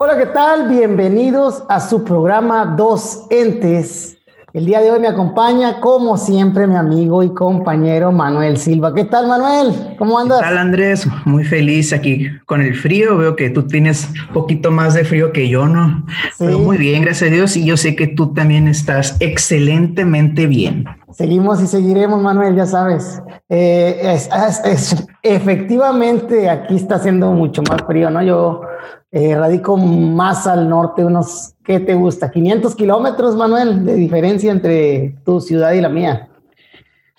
[0.00, 0.68] Hola, ¿qué tal?
[0.68, 4.17] Bienvenidos a su programa Dos Entes.
[4.54, 8.94] El día de hoy me acompaña, como siempre, mi amigo y compañero Manuel Silva.
[8.94, 9.94] ¿Qué tal, Manuel?
[9.98, 10.38] ¿Cómo andas?
[10.38, 11.06] ¿Qué tal, Andrés?
[11.26, 13.18] Muy feliz aquí con el frío.
[13.18, 16.02] Veo que tú tienes un poquito más de frío que yo, ¿no?
[16.38, 16.46] Sí.
[16.46, 17.58] Pero muy bien, gracias a Dios.
[17.58, 20.86] Y yo sé que tú también estás excelentemente bien.
[21.12, 23.22] Seguimos y seguiremos, Manuel, ya sabes.
[23.50, 28.22] Eh, es, es, es, efectivamente, aquí está haciendo mucho más frío, ¿no?
[28.22, 28.62] Yo
[29.10, 32.30] eh, radico más al norte, unos, ¿qué te gusta?
[32.30, 36.28] 500 kilómetros, Manuel, de diferencia entre tu ciudad y la mía.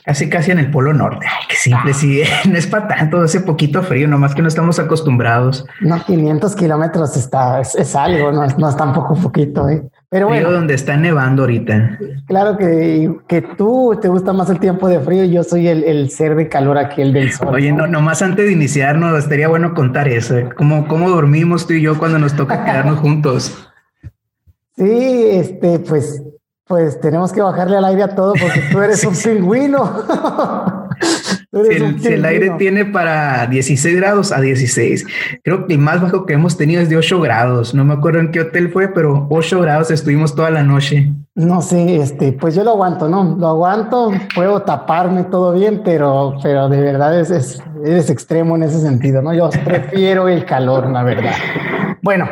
[0.04, 1.28] Casi, casi en el polo norte.
[1.30, 1.94] Ay, qué simple, ah.
[1.94, 2.24] sí.
[2.50, 5.68] No es para tanto ese poquito frío, nomás que no estamos acostumbrados.
[5.82, 9.84] No, 500 kilómetros está, es, es algo, no es, no es tampoco poquito, ¿eh?
[10.10, 12.00] Pero frío bueno, donde está nevando ahorita.
[12.26, 15.84] Claro que, que tú te gusta más el tiempo de frío y yo soy el,
[15.84, 17.50] el ser de calor aquí, el del sol.
[17.50, 20.36] Oye, no, nomás antes de iniciar, no estaría bueno contar eso.
[20.36, 20.50] ¿eh?
[20.58, 23.69] ¿Cómo, ¿Cómo dormimos tú y yo cuando nos toca quedarnos juntos?
[24.80, 26.24] Sí, este, pues,
[26.66, 30.06] pues tenemos que bajarle al aire a todo porque tú eres un pingüino.
[31.52, 35.08] Si el, si el, aire tiene para 16 grados a 16,
[35.44, 37.74] creo que el más bajo que hemos tenido es de 8 grados.
[37.74, 41.12] No me acuerdo en qué hotel fue, pero 8 grados estuvimos toda la noche.
[41.34, 43.36] No sé, este, pues yo lo aguanto, ¿no?
[43.40, 48.64] Lo aguanto, puedo taparme todo bien, pero, pero de verdad es, es, es extremo en
[48.64, 49.34] ese sentido, ¿no?
[49.34, 51.34] Yo prefiero el calor, la verdad.
[52.04, 52.30] Bueno,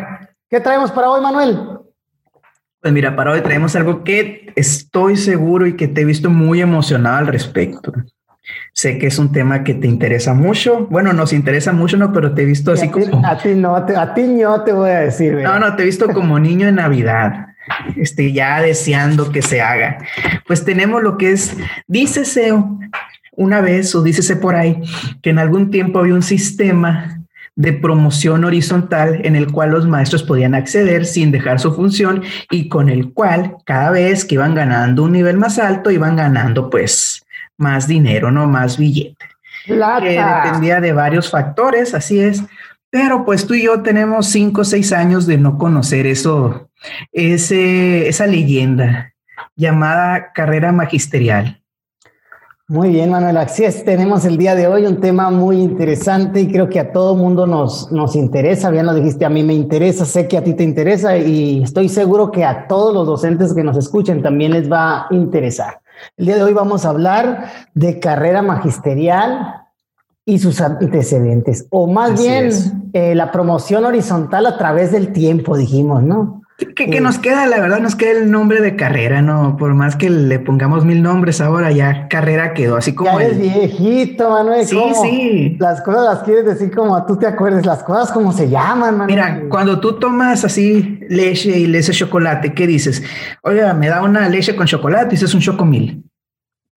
[0.48, 1.77] ¿qué traemos para hoy, Manuel?
[2.88, 6.62] Pues mira, para hoy traemos algo que estoy seguro y que te he visto muy
[6.62, 7.92] emocionado al respecto.
[8.72, 10.88] Sé que es un tema que te interesa mucho.
[10.90, 12.14] Bueno, nos interesa mucho, ¿no?
[12.14, 13.28] Pero te he visto así a ti, como...
[13.28, 15.36] A ti no, te, a ti no te voy a decir.
[15.36, 15.60] ¿verdad?
[15.60, 17.48] No, no, te he visto como niño en Navidad.
[17.98, 19.98] Este, ya deseando que se haga.
[20.48, 21.58] Pues tenemos lo que es,
[21.88, 22.54] dícese
[23.34, 24.82] una vez o dícese por ahí,
[25.22, 27.17] que en algún tiempo había un sistema
[27.58, 32.70] de promoción horizontal en el cual los maestros podían acceder sin dejar su función y
[32.70, 37.26] con el cual cada vez que iban ganando un nivel más alto iban ganando pues
[37.58, 39.26] más dinero, no más billete.
[39.66, 40.06] Plata.
[40.06, 42.44] Que dependía de varios factores, así es.
[42.92, 46.70] Pero pues tú y yo tenemos cinco o seis años de no conocer eso,
[47.12, 49.14] ese, esa leyenda
[49.56, 51.60] llamada carrera magisterial.
[52.70, 53.38] Muy bien, Manuel.
[53.38, 56.92] Así es, tenemos el día de hoy un tema muy interesante y creo que a
[56.92, 58.70] todo mundo nos, nos interesa.
[58.70, 61.88] Bien lo dijiste, a mí me interesa, sé que a ti te interesa y estoy
[61.88, 65.80] seguro que a todos los docentes que nos escuchen también les va a interesar.
[66.18, 69.64] El día de hoy vamos a hablar de carrera magisterial
[70.26, 72.52] y sus antecedentes, o más Así bien
[72.92, 76.42] eh, la promoción horizontal a través del tiempo, dijimos, ¿no?
[76.58, 79.58] Que, que, nos queda, la verdad, nos queda el nombre de carrera, ¿no?
[79.58, 83.20] Por más que le pongamos mil nombres ahora, ya carrera quedó, así como.
[83.20, 83.38] Ya el...
[83.38, 84.66] viejito, Manuel.
[84.66, 85.58] Sí, sí.
[85.60, 89.08] Las cosas las quieres decir como tú te acuerdes, las cosas como se llaman, Manuel.
[89.08, 93.04] Mira, cuando tú tomas así leche y leche chocolate, ¿qué dices?
[93.44, 96.07] Oiga, me da una leche con chocolate y dices un chocomil.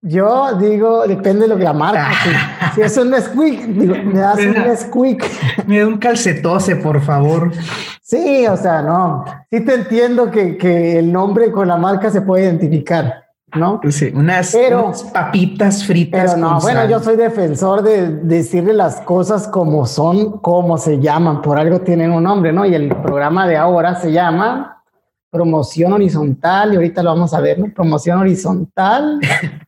[0.02, 2.10] Yo digo, depende de lo que la marca.
[2.22, 5.24] si, si, es un Nesquik, digo, me das un Nesquik.
[5.66, 7.52] Me da un calcetose, por favor.
[8.00, 9.24] Sí, o sea, no.
[9.50, 13.78] Sí te entiendo que, que el nombre con la marca se puede identificar, ¿no?
[13.90, 16.34] Sí, unas, pero, unas papitas fritas.
[16.34, 16.88] Pero no, bueno, sal.
[16.88, 21.42] yo soy defensor de decirle las cosas como son, como se llaman.
[21.42, 22.64] Por algo tienen un nombre, ¿no?
[22.64, 24.82] Y el programa de ahora se llama
[25.30, 27.66] Promoción Horizontal, y ahorita lo vamos a ver, ¿no?
[27.74, 29.20] Promoción Horizontal.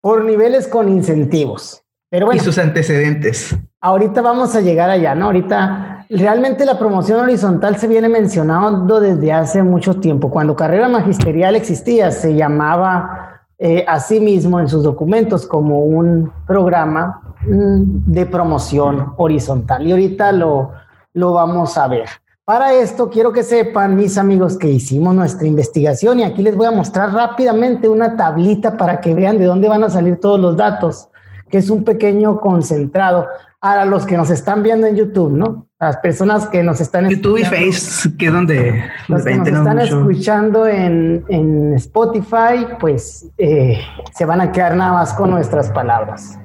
[0.00, 1.82] por niveles con incentivos.
[2.10, 3.56] Pero bueno, y sus antecedentes.
[3.80, 5.26] Ahorita vamos a llegar allá, ¿no?
[5.26, 10.30] Ahorita realmente la promoción horizontal se viene mencionando desde hace mucho tiempo.
[10.30, 16.32] Cuando carrera magisterial existía, se llamaba eh, a sí mismo en sus documentos como un
[16.46, 19.86] programa mm, de promoción horizontal.
[19.86, 20.72] Y ahorita lo,
[21.14, 22.08] lo vamos a ver.
[22.44, 26.66] Para esto quiero que sepan, mis amigos, que hicimos nuestra investigación y aquí les voy
[26.66, 30.54] a mostrar rápidamente una tablita para que vean de dónde van a salir todos los
[30.54, 31.08] datos,
[31.48, 33.26] que es un pequeño concentrado
[33.62, 35.68] a los que nos están viendo en YouTube, ¿no?
[35.80, 39.76] Las personas que nos están YouTube y Face, que es donde los que nos están
[39.78, 40.00] mucho.
[40.00, 43.78] escuchando en, en, Spotify, pues eh,
[44.14, 46.38] se van a quedar nada más con nuestras palabras.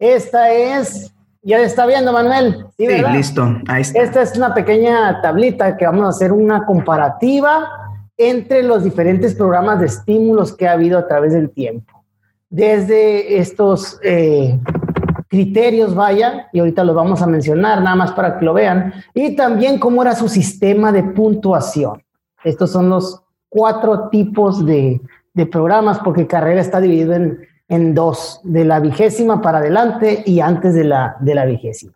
[0.00, 2.66] Esta es ya está viendo, Manuel.
[2.76, 3.56] Sí, sí listo.
[3.68, 4.00] Ahí está.
[4.00, 7.68] Esta es una pequeña tablita que vamos a hacer una comparativa
[8.16, 12.04] entre los diferentes programas de estímulos que ha habido a través del tiempo.
[12.48, 14.58] Desde estos eh,
[15.28, 19.34] criterios, vaya, y ahorita los vamos a mencionar nada más para que lo vean, y
[19.34, 22.02] también cómo era su sistema de puntuación.
[22.44, 25.00] Estos son los cuatro tipos de,
[25.32, 27.40] de programas, porque carrera está dividido en
[27.72, 31.94] en dos, de la vigésima para adelante y antes de la, de la vigésima.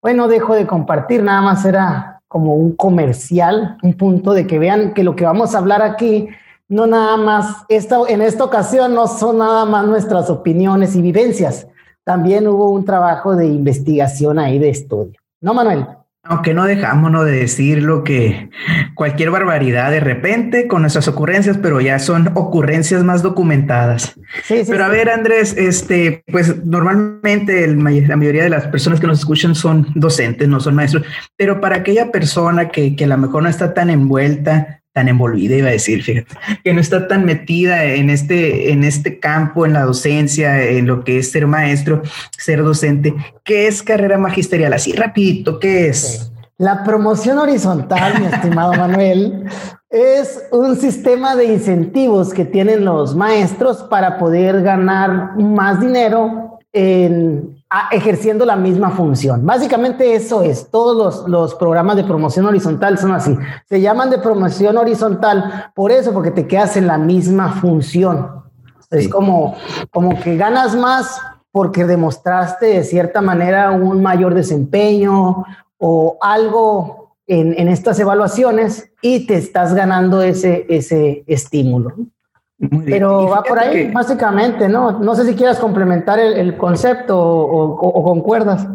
[0.00, 4.94] Bueno, dejo de compartir, nada más era como un comercial, un punto de que vean
[4.94, 6.30] que lo que vamos a hablar aquí
[6.66, 11.66] no nada más, esta, en esta ocasión no son nada más nuestras opiniones y vivencias,
[12.04, 15.20] también hubo un trabajo de investigación ahí de estudio.
[15.42, 15.86] ¿No, Manuel?
[16.24, 18.48] Aunque no dejamos de decir lo que
[18.94, 24.14] cualquier barbaridad de repente con nuestras ocurrencias, pero ya son ocurrencias más documentadas.
[24.44, 29.08] Sí, sí, pero a ver, Andrés, este, pues normalmente la mayoría de las personas que
[29.08, 31.04] nos escuchan son docentes, no son maestros,
[31.36, 35.56] pero para aquella persona que, que a lo mejor no está tan envuelta tan envolvida,
[35.56, 39.72] iba a decir, fíjate, que no está tan metida en este, en este campo, en
[39.72, 42.02] la docencia, en lo que es ser maestro,
[42.36, 43.14] ser docente.
[43.42, 44.72] ¿Qué es carrera magisterial?
[44.72, 46.30] Así rapidito, ¿qué es?
[46.58, 49.44] La promoción horizontal, mi estimado Manuel,
[49.90, 57.51] es un sistema de incentivos que tienen los maestros para poder ganar más dinero en
[57.90, 59.44] ejerciendo la misma función.
[59.46, 63.36] Básicamente eso es, todos los, programas de promoción horizontal son así.
[63.68, 68.42] Se llaman de promoción horizontal por eso, porque te quedas en la misma función.
[68.90, 69.56] Es como,
[69.90, 71.18] como que ganas más
[71.50, 75.44] porque demostraste de cierta manera un mayor desempeño
[75.78, 81.94] o algo en, en estas evaluaciones y te estás ganando ese, ese estímulo.
[82.84, 85.00] Pero va por ahí, básicamente, ¿no?
[85.00, 88.68] No sé si quieras complementar el, concepto o, concuerdas.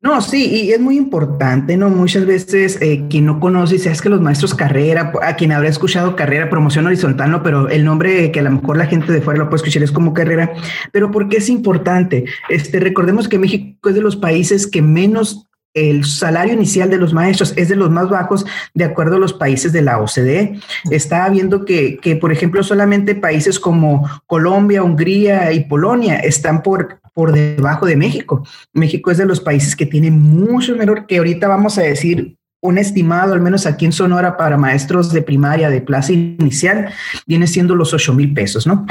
[0.00, 1.90] No, sí, y es muy importante, ¿no?
[1.90, 5.68] Muchas veces eh, quien no conoce, dice, es que los maestros carrera, a quien habrá
[5.68, 7.42] escuchado carrera, promoción horizontal, ¿no?
[7.42, 9.92] Pero el nombre que a lo mejor la gente de fuera lo puede escuchar es
[9.92, 10.52] como carrera.
[10.92, 12.24] Pero ¿por qué es importante?
[12.48, 17.12] Este, recordemos que México es de los países que menos el salario inicial de los
[17.12, 18.44] maestros es de los más bajos
[18.74, 20.60] de acuerdo a los países de la OCDE.
[20.90, 27.00] Estaba viendo que, que, por ejemplo, solamente países como Colombia, Hungría y Polonia están por,
[27.14, 28.46] por debajo de México.
[28.72, 32.78] México es de los países que tiene mucho menor, que ahorita vamos a decir un
[32.78, 36.92] estimado, al menos aquí en Sonora, para maestros de primaria de plaza inicial,
[37.26, 38.84] viene siendo los 8 mil pesos, ¿no?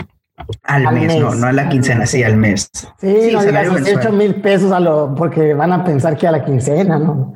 [0.63, 2.69] Al, mes, no, no a la quincena, sí, al mes.
[3.00, 6.45] Sí, no digas 8 mil pesos a lo, porque van a pensar que a la
[6.45, 7.34] quincena, ¿no?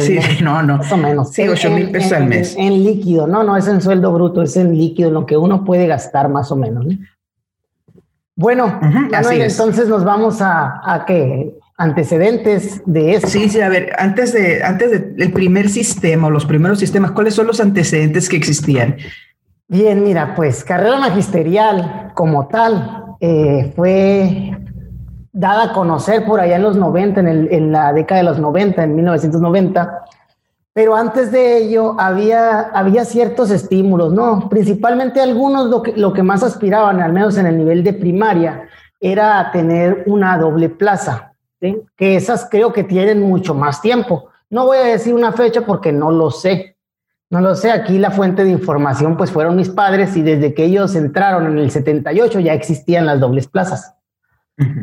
[0.00, 0.78] sí, no, no.
[0.78, 1.32] Más o menos.
[1.32, 2.56] Sí, 8 mil pesos al mes.
[2.58, 5.86] En, líquido, no, no es en sueldo bruto, es en líquido, lo que uno puede
[5.86, 6.86] gastar más o menos.
[8.36, 11.56] Bueno, entonces nos vamos a, a qué?
[11.76, 13.26] antecedentes de eso.
[13.26, 17.34] Sí, sí, a ver, antes de antes del primer sistema o los primeros sistemas, ¿cuáles
[17.34, 18.96] son los antecedentes que existían?
[19.66, 24.58] Bien, mira, pues carrera magisterial como tal eh, fue
[25.32, 28.94] dada a conocer por allá en los 90, en, la década de los 90, en
[28.94, 30.04] 1990.
[30.74, 34.48] Pero antes de ello había, había ciertos estímulos, ¿no?
[34.50, 38.68] Principalmente algunos lo que, lo que más aspiraban, al menos en el nivel de primaria,
[39.00, 44.28] era tener una doble plaza, que esas creo que tienen mucho más tiempo.
[44.50, 46.73] No voy a decir una fecha porque no lo sé,
[47.34, 50.66] no lo sé, aquí la fuente de información pues fueron mis padres y desde que
[50.66, 53.96] ellos entraron en el 78 ya existían las dobles plazas.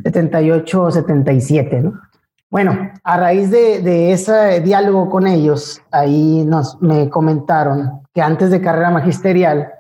[0.04, 2.02] 78, 77, ¿no?
[2.50, 8.60] Bueno, a raíz de, ese diálogo con ellos, ahí nos me comentaron que antes de
[8.60, 9.72] carrera magisterial,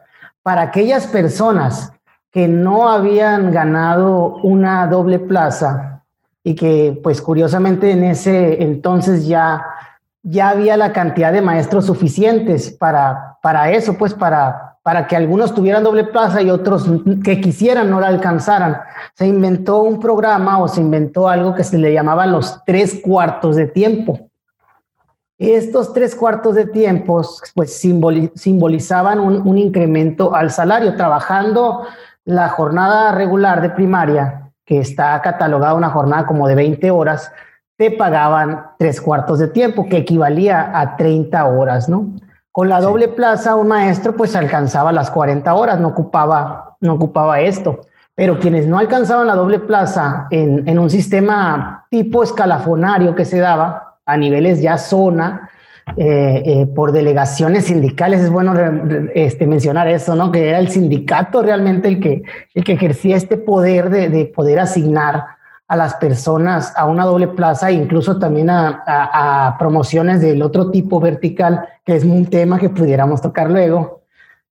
[0.41, 1.91] para aquellas personas
[2.31, 6.03] que no habían ganado una doble plaza
[6.41, 9.61] y que pues curiosamente en ese entonces ya
[10.23, 15.53] ya había la cantidad de maestros suficientes para, para eso, pues para, para que algunos
[15.53, 16.87] tuvieran doble plaza y otros
[17.23, 18.81] que quisieran no la alcanzaran.
[19.15, 23.55] Se inventó un programa o se inventó algo que se le llamaba los tres cuartos
[23.55, 24.29] de tiempo.
[25.37, 27.23] Estos tres cuartos de tiempo
[27.55, 27.81] pues
[28.35, 31.87] simbolizaban un, un incremento al salario, trabajando
[32.25, 37.31] la jornada regular de primaria, que está catalogada una jornada como de 20 horas,
[37.81, 42.13] te pagaban tres cuartos de tiempo, que equivalía a 30 horas, ¿no?
[42.51, 47.39] Con la doble plaza, un maestro pues alcanzaba las 40 horas, no ocupaba, no ocupaba
[47.39, 47.81] esto.
[48.13, 53.39] Pero quienes no alcanzaban la doble plaza en, en un sistema tipo escalafonario que se
[53.39, 55.49] daba a niveles ya zona,
[55.97, 58.53] eh, eh, por delegaciones sindicales, es bueno
[59.15, 60.31] este, mencionar eso, ¿no?
[60.31, 62.21] Que era el sindicato realmente el que,
[62.53, 65.40] el que ejercía este poder de, de poder asignar
[65.71, 71.65] a las personas a una doble plaza incluso también a, promociones del otro tipo vertical,
[71.85, 74.01] que es un tema que pudiéramos tocar luego,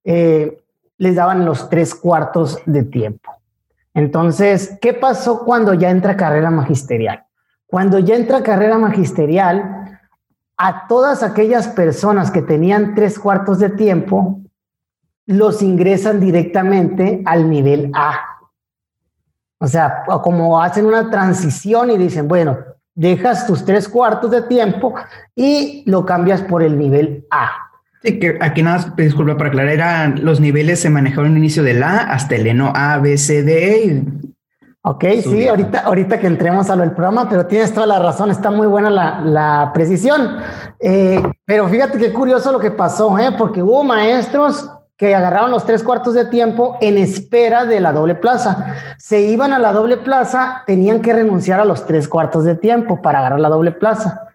[0.03, 0.63] eh,
[0.97, 3.33] les daban los tres cuartos de tiempo.
[3.93, 7.25] Entonces, ¿qué pasó cuando ya entra carrera magisterial?
[7.67, 10.01] Cuando ya entra carrera magisterial,
[10.57, 14.41] a todas aquellas personas que tenían tres cuartos de tiempo,
[15.27, 18.30] los ingresan directamente al nivel A.
[19.61, 22.59] O sea, como hacen una transición y dicen, bueno,
[22.95, 24.95] dejas tus tres cuartos de tiempo
[25.37, 27.51] y lo cambias por el nivel A.
[28.03, 31.83] Sí, que aquí nada, disculpa para aclarar, eran los niveles se manejaron al inicio del
[31.83, 33.85] A hasta el ENO A, B, C, D.
[33.85, 34.31] Y
[34.81, 38.31] ok, sí, ahorita, ahorita que entremos a lo del programa, pero tienes toda la razón,
[38.31, 40.39] está muy buena la, la precisión.
[40.81, 43.33] Eh, pero fíjate qué curioso lo que pasó, ¿eh?
[43.37, 48.15] porque hubo maestros que agarraron los tres cuartos de tiempo en espera de la doble
[48.15, 48.75] plaza.
[48.99, 53.01] Se iban a la doble plaza, tenían que renunciar a los tres cuartos de tiempo
[53.01, 54.29] para agarrar la doble plaza.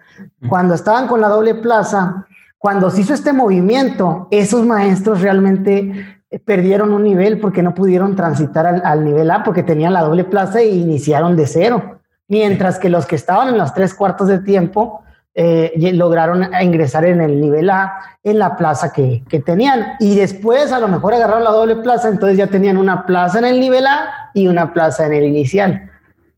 [0.50, 2.26] Cuando estaban con la doble plaza,
[2.58, 8.16] cuando se hizo este movimiento, esos maestros realmente eh, perdieron un nivel porque no pudieron
[8.16, 12.00] transitar al, nivel A porque tenían la doble plaza e iniciaron de cero.
[12.28, 15.04] Mientras que los que estaban en los tres cuartos de tiempo
[15.38, 19.96] eh, lograron ingresar en el nivel A en la plaza que, que, tenían.
[20.00, 23.46] Y después a lo mejor agarraron la doble plaza, entonces ya tenían una plaza en
[23.46, 25.92] el nivel A y una plaza en el inicial.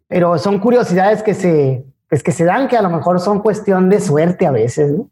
[0.07, 3.89] Pero son curiosidades que se, pues que se dan que a lo mejor son cuestión
[3.89, 4.91] de suerte a veces.
[4.91, 5.09] ¿no?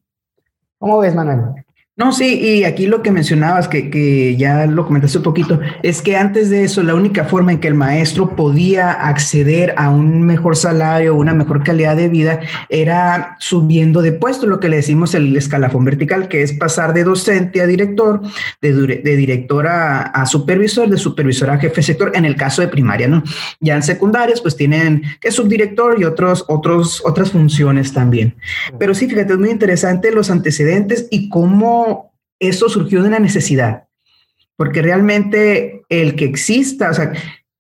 [0.80, 1.65] ¿Cómo ves, Manuel?
[1.98, 6.02] No, sí, y aquí lo que mencionabas, que, que, ya lo comentaste un poquito, es
[6.02, 10.24] que antes de eso, la única forma en que el maestro podía acceder a un
[10.24, 15.16] mejor salario, una mejor calidad de vida, era subiendo de puesto, lo que le decimos
[15.16, 18.22] el escalafón vertical, que es pasar de docente a director,
[18.62, 22.62] de, de director a, a, supervisor, de supervisor a jefe de sector, en el caso
[22.62, 23.24] de primaria, ¿no?
[23.62, 28.36] Ya en secundarias, pues tienen que subdirector y otros, otros, otras funciones también.
[28.78, 31.85] Pero sí, fíjate, es muy interesante los antecedentes y cómo
[32.40, 33.88] eso surgió de una necesidad,
[34.56, 37.14] porque realmente el que exista, o sea,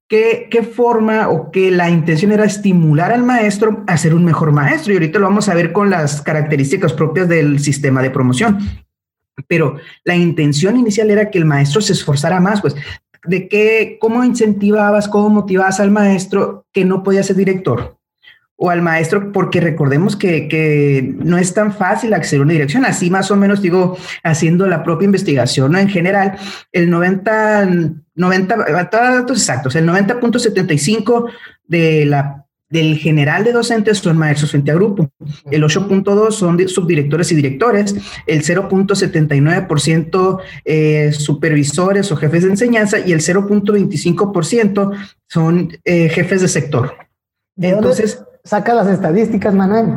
[0.07, 4.51] ¿qué, qué forma o que la intención era estimular al maestro a ser un mejor
[4.51, 4.93] maestro?
[4.93, 8.59] Y ahorita lo vamos a ver con las características propias del sistema de promoción.
[9.47, 12.75] Pero la intención inicial era que el maestro se esforzara más, pues,
[13.25, 17.97] de qué, cómo incentivabas, cómo motivabas al maestro que no podía ser director
[18.57, 22.85] o al maestro, porque recordemos que, que, no es tan fácil acceder a una dirección.
[22.85, 25.79] Así más o menos digo, haciendo la propia investigación, ¿no?
[25.79, 26.37] En general,
[26.71, 27.69] el 90,
[28.15, 28.55] 90,
[28.89, 31.29] datos exactos, el 90.75
[31.67, 35.11] de la del general de docentes son maestros frente a grupo,
[35.51, 37.95] el 8.2 son subdirectores y directores,
[38.25, 44.91] el 0.79% eh, supervisores o jefes de enseñanza y el 0.25%
[45.27, 46.95] son eh, jefes de sector.
[47.57, 49.87] Entonces, saca las estadísticas, Manuel.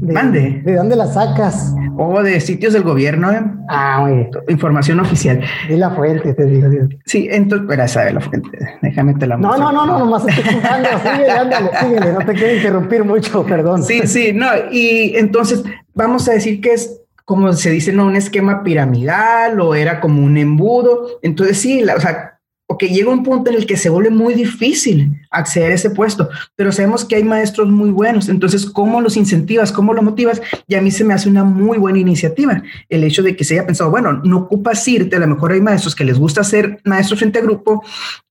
[0.00, 0.62] De, Mande.
[0.64, 1.74] ¿De dónde las sacas?
[1.96, 3.32] O de sitios del gobierno.
[3.32, 3.42] ¿eh?
[3.68, 4.30] Ah, muy bien.
[4.48, 5.42] Información oficial.
[5.68, 6.68] De la fuente, te digo.
[7.04, 8.50] Sí, entonces, pero sabe la fuente.
[8.80, 10.88] Déjame te la No, no, no, no, nomás estoy jugando.
[11.02, 12.12] Sigue, ándale, síguele.
[12.12, 13.82] No te quiero interrumpir mucho, perdón.
[13.82, 14.46] Sí, sí, no.
[14.70, 15.64] Y entonces,
[15.94, 20.24] vamos a decir que es como se dice, no un esquema piramidal o era como
[20.24, 21.18] un embudo.
[21.22, 22.37] Entonces, sí, la, o sea,
[22.68, 26.28] porque llega un punto en el que se vuelve muy difícil acceder a ese puesto,
[26.54, 29.72] pero sabemos que hay maestros muy buenos, entonces, ¿cómo los incentivas?
[29.72, 30.42] ¿Cómo los motivas?
[30.66, 33.54] Y a mí se me hace una muy buena iniciativa el hecho de que se
[33.54, 36.78] haya pensado, bueno, no ocupas irte, a lo mejor hay maestros que les gusta ser
[36.84, 37.82] maestros frente a grupo,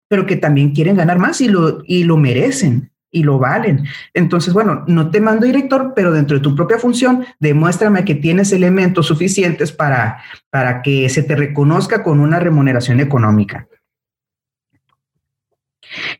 [0.07, 3.85] pero que también quieren ganar más y lo, y lo merecen y lo valen.
[4.13, 8.51] Entonces, bueno, no te mando director, pero dentro de tu propia función, demuéstrame que tienes
[8.51, 13.67] elementos suficientes para, para que se te reconozca con una remuneración económica.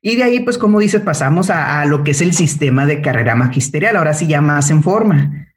[0.02, 3.36] Y de ahí, pues, como dices, pasamos a, lo que es el sistema de carrera
[3.36, 5.48] magisterial, ahora sí ya más en forma.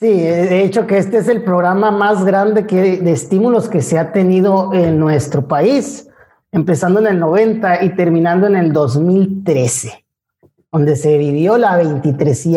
[0.00, 3.98] Sí, de hecho que este es el programa más grande que, de estímulos que se
[3.98, 6.08] ha tenido en nuestro país,
[6.52, 10.06] empezando en el 90 y terminando en el 2013,
[10.72, 12.48] donde se vivió la 23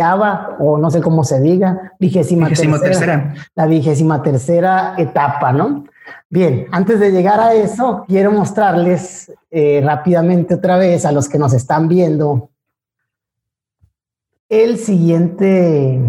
[0.59, 5.83] o no sé cómo se diga, vigésima, tercera, la vigésima tercera etapa, ¿no?
[6.29, 11.37] Bien, antes de llegar a eso, quiero mostrarles eh, rápidamente otra vez a los que
[11.37, 12.49] nos están viendo
[14.49, 15.99] el siguiente...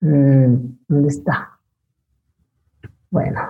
[0.00, 1.58] Mm, ¿Dónde está?
[3.10, 3.40] Bueno.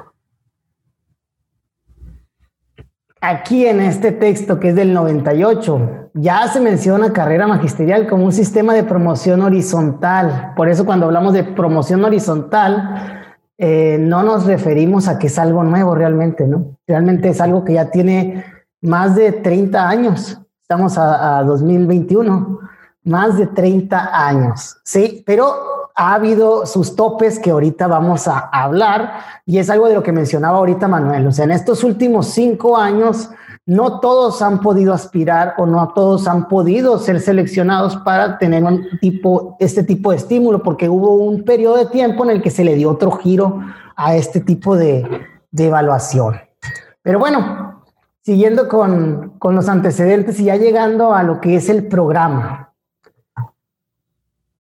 [3.21, 8.33] Aquí en este texto que es del 98, ya se menciona carrera magisterial como un
[8.33, 10.53] sistema de promoción horizontal.
[10.57, 13.26] Por eso cuando hablamos de promoción horizontal,
[13.59, 16.77] eh, no nos referimos a que es algo nuevo realmente, ¿no?
[16.87, 18.45] Realmente es algo que ya tiene
[18.83, 20.39] más de 30 años.
[20.61, 22.59] Estamos a, 2021,
[23.05, 25.23] más de 30 años, ¿sí?
[25.25, 25.55] Pero
[25.95, 30.13] ha habido sus topes que ahorita vamos a hablar y es algo de lo que
[30.13, 31.27] mencionaba ahorita Manuel.
[31.27, 33.31] O sea, en estos últimos cinco años
[33.67, 38.87] no todos han podido aspirar o no todos han podido ser seleccionados para tener un
[39.01, 42.65] tipo, este tipo de estímulo, porque hubo un periodo de tiempo en el que se
[42.65, 43.61] le dio otro giro
[43.97, 45.05] a este tipo de,
[45.51, 46.37] de evaluación.
[47.03, 47.83] Pero bueno,
[48.23, 52.73] siguiendo con, con los antecedentes y ya llegando a lo que es el programa.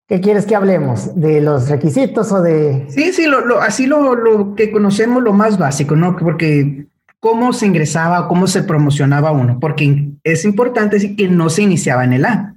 [0.09, 1.21] ¿Qué quieres que hablemos?
[1.21, 2.87] ¿De los requisitos o de...?
[2.91, 6.17] Sí, sí, lo, así lo, lo, que conocemos, lo más básico, ¿no?
[6.17, 6.87] Porque
[7.21, 12.05] cómo se ingresaba, cómo se promocionaba uno, porque es importante decir que no se iniciaba
[12.05, 12.55] en el A.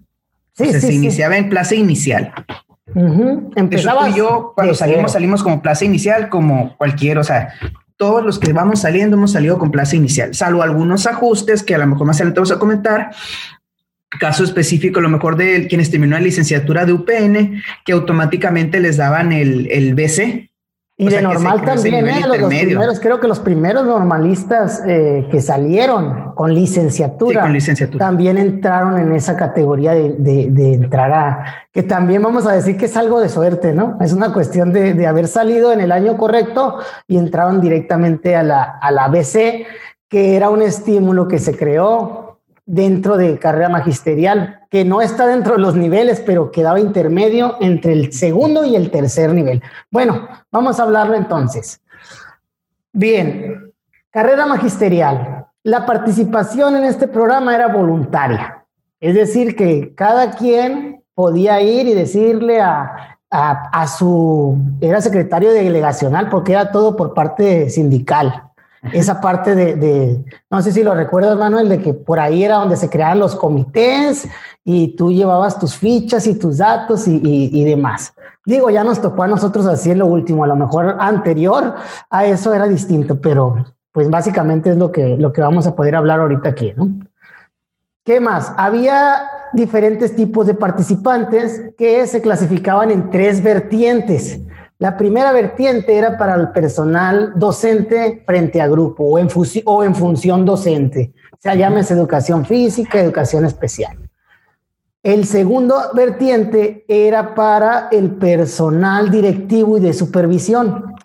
[0.53, 2.33] Sí, se iniciaba en plaza inicial.
[2.93, 7.53] Uh Empezaba yo, cuando salimos, salimos como plaza inicial, como cualquier, o sea,
[7.97, 11.77] todos los que vamos saliendo hemos salido con plaza inicial, salvo algunos ajustes que a
[11.77, 13.11] lo mejor más adelante vamos a comentar,
[14.19, 18.97] caso específico, a lo mejor de quienes terminaron la licenciatura de UPN, que automáticamente les
[18.97, 20.48] daban el, el BC,
[21.01, 22.23] y de normal también, ¿eh?
[22.27, 27.49] los, primeros, creo que los primeros normalistas eh, que salieron con licenciatura,
[27.97, 32.83] también entraron en esa categoría de, de, entrar a, que también vamos a decir que
[32.85, 33.97] es algo de suerte, ¿no?
[34.01, 38.43] Es una cuestión de, de haber salido en el año correcto y entraron directamente a
[38.43, 39.67] la, a la BC,
[40.09, 45.55] que era un estímulo que se creó dentro de carrera magisterial, que no está dentro
[45.55, 49.61] de los niveles, pero quedaba intermedio entre el segundo y el tercer nivel.
[49.89, 51.81] Bueno, vamos a hablarlo entonces.
[52.93, 53.73] Bien,
[54.11, 55.47] carrera magisterial.
[55.63, 58.63] La participación en este programa era voluntaria,
[58.99, 65.51] es decir, que cada quien podía ir y decirle a, a, a su, era secretario
[65.51, 68.48] delegacional, porque era todo por parte sindical
[68.93, 72.77] esa parte de, no sé si lo recuerdas, Manuel, de que por ahí era donde
[72.77, 74.27] se creaban los comités
[74.63, 78.13] y tú llevabas tus fichas y tus datos y, demás.
[78.45, 81.75] Digo, ya nos tocó a nosotros así en lo último, a lo mejor anterior
[82.09, 85.95] a eso era distinto, pero pues básicamente es lo que, lo que vamos a poder
[85.95, 86.89] hablar ahorita aquí, ¿no?
[88.05, 88.53] ¿Qué más?
[88.57, 89.21] Había
[89.53, 94.39] diferentes tipos de participantes que se clasificaban en tres vertientes.
[94.79, 99.29] La primera vertiente era para el personal docente frente a grupo o en,
[99.93, 103.97] función docente, o sea, llámese educación física, educación especial.
[105.03, 110.95] El segundo vertiente era para el personal directivo y de supervisión.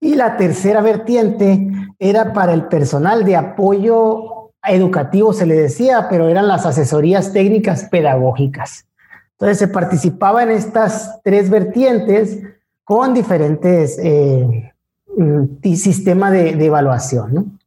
[0.00, 1.70] Y la tercera vertiente
[2.00, 7.84] era para el personal de apoyo educativo, se le decía, pero eran las asesorías técnicas
[7.84, 8.86] pedagógicas.
[9.32, 12.40] Entonces se participaba en estas tres vertientes
[12.88, 14.72] con diferentes eh,
[15.14, 17.60] mm, sistemas de, evaluación.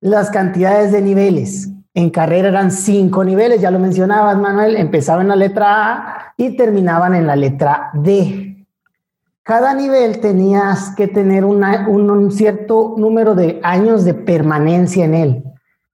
[0.00, 1.68] Las cantidades de niveles.
[1.94, 4.76] En carrera eran cinco niveles, ya lo mencionabas, Manuel.
[4.76, 8.64] Empezaban en la letra A y terminaban en la letra D.
[9.42, 15.44] Cada nivel tenías que tener un, cierto número de años de permanencia en él.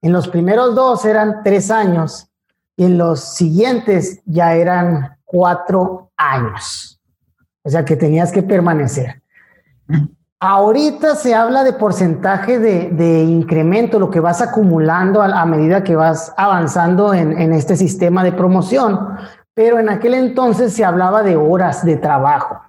[0.03, 2.29] En los primeros dos eran tres años
[2.77, 6.92] y en los siguientes ya eran cuatro años.
[7.63, 9.23] O sea, que tenías que permanecer.
[10.41, 16.35] Ahorita se habla de porcentaje de, incremento, lo que vas acumulando a, medida que vas
[16.37, 18.99] avanzando en, en, este sistema de promoción,
[19.55, 22.61] pero en aquel entonces se hablaba de horas de trabajo.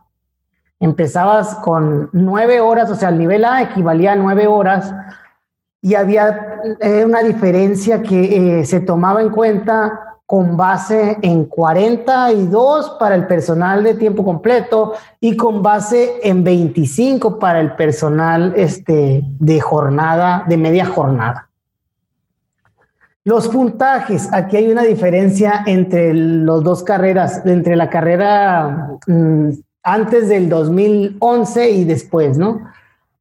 [0.79, 4.93] Empezabas con nueve horas, o sea, el nivel A equivalía a nueve horas
[5.81, 12.95] y había eh, una diferencia que eh, se tomaba en cuenta con base en 42
[12.99, 19.21] para el personal de tiempo completo y con base en 25 para el personal este,
[19.23, 21.49] de jornada, de media jornada.
[23.23, 29.49] Los puntajes, aquí hay una diferencia entre las dos carreras, entre la carrera mm,
[29.83, 32.59] antes del 2011 y después, ¿no?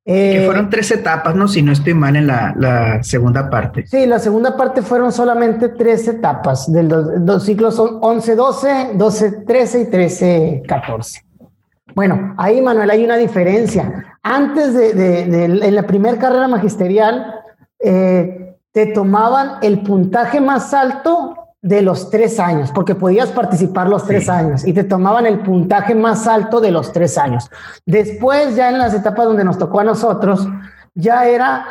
[0.05, 1.47] Que eh, fueron tres etapas, ¿no?
[1.47, 3.87] Si no estoy mal en la, segunda parte.
[3.87, 6.71] Sí, la segunda parte fueron solamente tres etapas.
[6.73, 11.23] Del dos, ciclos son 11-12, 12-13 y 13-14.
[11.95, 14.17] Bueno, ahí, Manuel, hay una diferencia.
[14.23, 17.35] Antes de, en la primera carrera magisterial,
[17.79, 24.05] eh, te tomaban el puntaje más alto de los tres años, porque podías participar los
[24.05, 27.49] tres años y te tomaban el puntaje más alto de los tres años.
[27.87, 30.47] Después, ya en las etapas donde nos tocó a nosotros,
[30.93, 31.65] ya era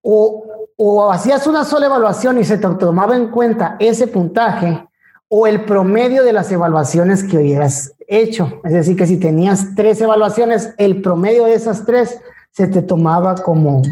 [0.00, 0.44] o,
[0.76, 4.86] o hacías una sola evaluación y se te tomaba en cuenta ese puntaje
[5.28, 8.60] o el promedio de las evaluaciones que hubieras hecho.
[8.62, 12.20] Es decir, que si tenías tres evaluaciones, el promedio de esas tres
[12.52, 13.82] se te tomaba como,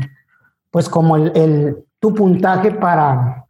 [0.70, 3.43] pues como el, el tu puntaje para,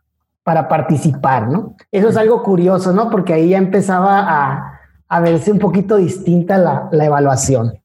[0.45, 1.75] para participar, ¿no?
[1.91, 3.11] Eso es algo curioso, ¿no?
[3.11, 7.81] Porque ahí ya empezaba a, a verse un poquito distinta la, la, evaluación.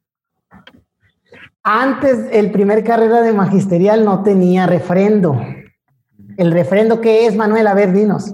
[1.63, 5.41] Antes, el primer carrera de magisterial no tenía refrendo.
[6.37, 7.67] ¿El refrendo qué es, Manuel?
[7.67, 8.33] A ver, dinos.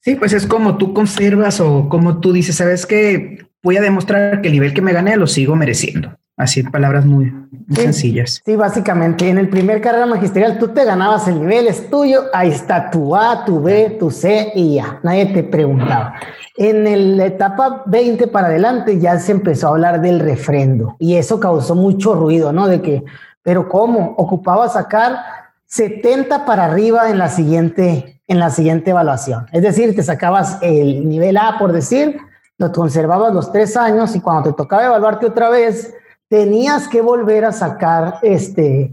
[0.00, 3.46] Sí, pues es como tú conservas o como tú dices, ¿sabes qué?
[3.62, 6.18] Voy a demostrar que el nivel que me gané lo sigo mereciendo.
[6.42, 7.32] Así, palabras muy,
[7.72, 8.42] sencillas.
[8.44, 12.50] Sí, básicamente, en el primer carrera magisterial tú te ganabas el nivel, es tuyo, ahí
[12.50, 16.14] está tu A, tu B, tu C y ya, nadie te preguntaba.
[16.56, 21.38] En la etapa 20 para adelante ya se empezó a hablar del refrendo y eso
[21.38, 22.66] causó mucho ruido, ¿no?
[22.66, 23.04] De que,
[23.44, 24.16] pero ¿cómo?
[24.18, 25.18] Ocupaba sacar
[25.66, 29.46] 70 para arriba en la siguiente, en la siguiente evaluación.
[29.52, 32.18] Es decir, te sacabas el nivel A, por decir,
[32.58, 35.94] lo conservabas los tres años y cuando te tocaba evaluarte otra vez,
[36.32, 38.90] tenías que volver a sacar este,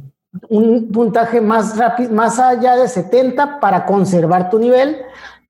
[0.49, 4.97] un puntaje más rápido, más allá de 70 para conservar tu nivel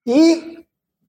[0.05, 0.67] y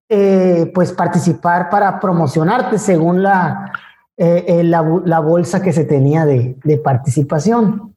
[0.09, 3.71] eh, pues participar para promocionarte según la,
[4.17, 7.95] eh, eh, la, bolsa que se tenía de, de, participación.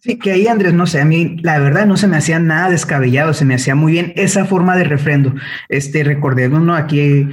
[0.00, 2.70] Sí, que ahí Andrés, no sé, a mí la verdad no se me hacía nada
[2.70, 5.34] descabellado, se me hacía muy bien esa forma de refrendo.
[5.68, 6.74] Este, recordemos, ¿no?
[6.74, 7.28] Aquí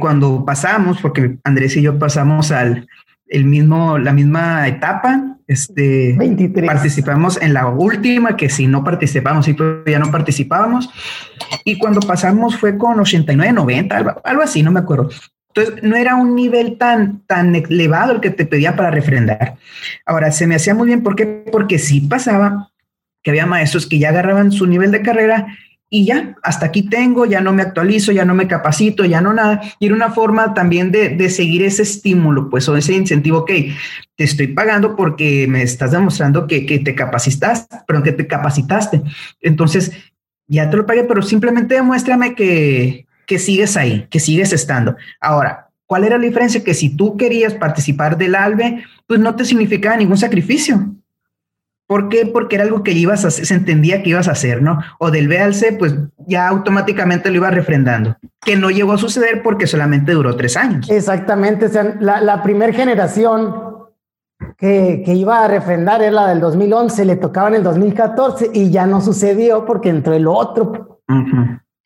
[0.00, 2.88] cuando pasamos, porque Andrés y yo pasamos al,
[3.32, 5.38] el mismo, la misma etapa.
[5.48, 6.16] Este,
[6.64, 10.88] participamos en la última, que si no participamos, sí, ya no participábamos.
[11.64, 15.08] Y cuando pasamos fue con 89, 90, algo, así, no me acuerdo.
[15.54, 19.56] Entonces, no era un nivel tan, tan elevado el que te pedía para refrendar.
[20.06, 21.26] Ahora, se me hacía muy bien, ¿por qué?
[21.50, 22.70] Porque sí pasaba
[23.22, 25.46] que había maestros que ya agarraban su nivel de carrera
[25.94, 29.34] y ya, hasta aquí tengo, ya no me actualizo, ya no me capacito, ya no
[29.34, 29.60] nada.
[29.78, 33.50] Y era una forma también de, seguir ese estímulo, pues, o ese incentivo, ok,
[34.16, 39.02] te estoy pagando porque me estás demostrando que, te capacitaste, pero que te capacitaste.
[39.42, 39.92] Entonces,
[40.46, 44.96] ya te lo pagué, pero simplemente demuéstrame que, que sigues ahí, que sigues estando.
[45.20, 46.64] Ahora, ¿cuál era la diferencia?
[46.64, 50.94] Que si tú querías participar del ALBE, pues no te significaba ningún sacrificio.
[51.92, 52.24] ¿Por qué?
[52.24, 54.78] Porque era algo que ibas a hacer, se entendía que ibas a hacer, ¿no?
[54.98, 55.94] O del B al C, pues
[56.26, 60.88] ya automáticamente lo iba refrendando, que no llegó a suceder porque solamente duró tres años.
[60.88, 63.54] Exactamente, o sea, la, primera generación
[64.56, 68.86] que, iba a refrendar era la del 2011, le tocaba en el 2014 y ya
[68.86, 71.00] no sucedió porque entró el otro,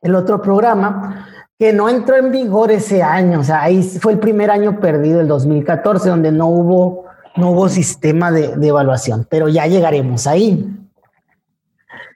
[0.02, 1.26] el otro programa
[1.58, 5.20] que no entró en vigor ese año, o sea, ahí fue el primer año perdido,
[5.20, 7.05] el 2014, donde no hubo
[7.36, 10.74] no hubo sistema de, evaluación, pero ya llegaremos ahí.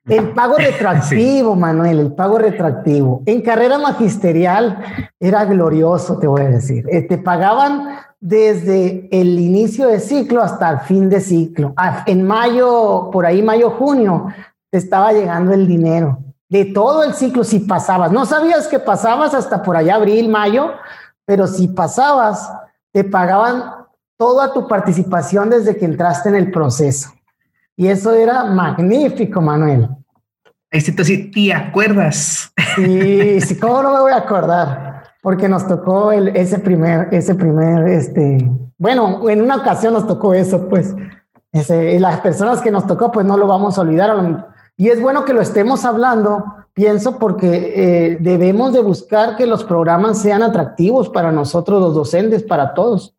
[0.07, 3.23] El pago retroactivo, Manuel, el pago retroactivo.
[3.27, 4.79] En carrera magisterial
[5.19, 6.87] era glorioso, te voy a decir.
[6.91, 11.73] Eh, te pagaban desde el inicio de ciclo hasta el fin de ciclo.
[11.77, 14.27] Ah, en mayo, por ahí mayo, junio,
[14.71, 16.19] te estaba llegando el dinero
[16.51, 18.13] de todo el ciclo si pasabas.
[18.13, 20.73] No sabías que pasabas hasta por allá abril, mayo,
[21.25, 22.53] pero si pasabas,
[22.93, 23.80] te pagaban
[24.21, 27.09] toda tu participación desde que entraste en el proceso.
[27.75, 29.89] Y eso era magnífico, Manuel.
[30.71, 30.93] Ahí sí,
[31.31, 32.53] ¿te acuerdas?
[32.77, 35.05] Sí, sí, ¿cómo no me voy a acordar?
[35.23, 40.35] Porque nos tocó el, ese primer, ese primer, este, bueno, en una ocasión nos tocó
[40.35, 40.95] eso, pues,
[41.51, 44.47] ese, y las personas que nos tocó, pues no lo vamos a olvidar.
[44.77, 49.65] Y es bueno que lo estemos hablando, pienso, porque eh, debemos de buscar que los
[49.65, 53.17] programas sean atractivos para nosotros, los docentes, para todos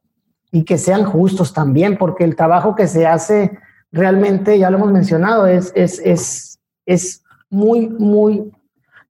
[0.52, 3.58] y que sean justos también, porque el trabajo que se hace
[3.92, 8.52] realmente, ya lo hemos mencionado, es, es, es, es muy, muy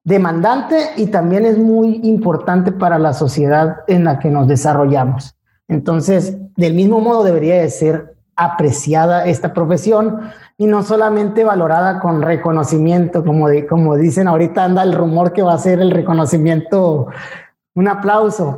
[0.04, 5.36] demandante y también es muy importante para la sociedad en la que nos desarrollamos.
[5.67, 10.19] Entonces, del mismo modo debería de ser apreciada esta profesión
[10.58, 15.43] y no solamente valorada con reconocimiento, como, de, como dicen ahorita anda el rumor que
[15.43, 17.08] va a ser el reconocimiento
[17.73, 18.57] un aplauso.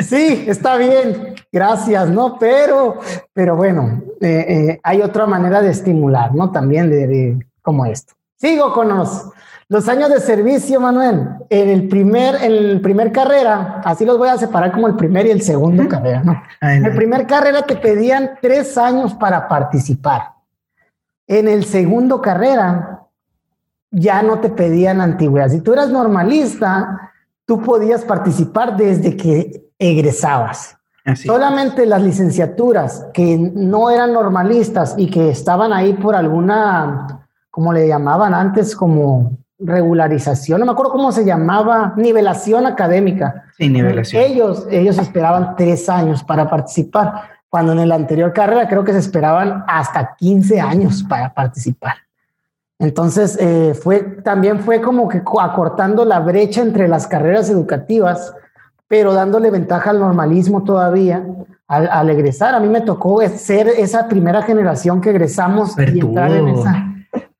[0.00, 2.38] sí, está bien, gracias, ¿no?
[2.38, 2.98] Pero,
[3.32, 6.50] pero bueno, eh, eh, hay otra manera de estimular, ¿no?
[6.50, 8.14] También de, como esto.
[8.36, 9.30] Sigo con los,
[9.68, 11.28] los años de servicio, Manuel.
[11.50, 15.26] En el primer, en el primer carrera, así los voy a separar como el primer
[15.26, 16.42] y el segundo carrera, ¿no?
[16.60, 20.32] En el primer carrera te pedían tres años para participar.
[21.26, 23.02] En el segundo carrera
[23.92, 25.48] ya no te pedían antigüedad.
[25.48, 27.09] Si tú eras normalista,
[27.50, 30.78] tú podías participar desde que egresabas.
[31.16, 37.88] Solamente las licenciaturas que no eran normalistas y que estaban ahí por alguna, como le
[37.88, 43.46] llamaban antes, como regularización, no me acuerdo cómo se llamaba, nivelación académica.
[43.56, 44.22] Sí, nivelación.
[44.22, 49.00] Ellos, ellos esperaban tres años para participar, cuando en la anterior carrera creo que se
[49.00, 51.96] esperaban hasta 15 años para participar.
[52.80, 58.34] Entonces, eh, fue, también fue como que acortando la brecha entre las carreras educativas,
[58.88, 61.22] pero dándole ventaja al normalismo todavía
[61.68, 62.54] al, egresar.
[62.54, 66.86] A mí me tocó ser esa primera generación que egresamos y entrar en esa.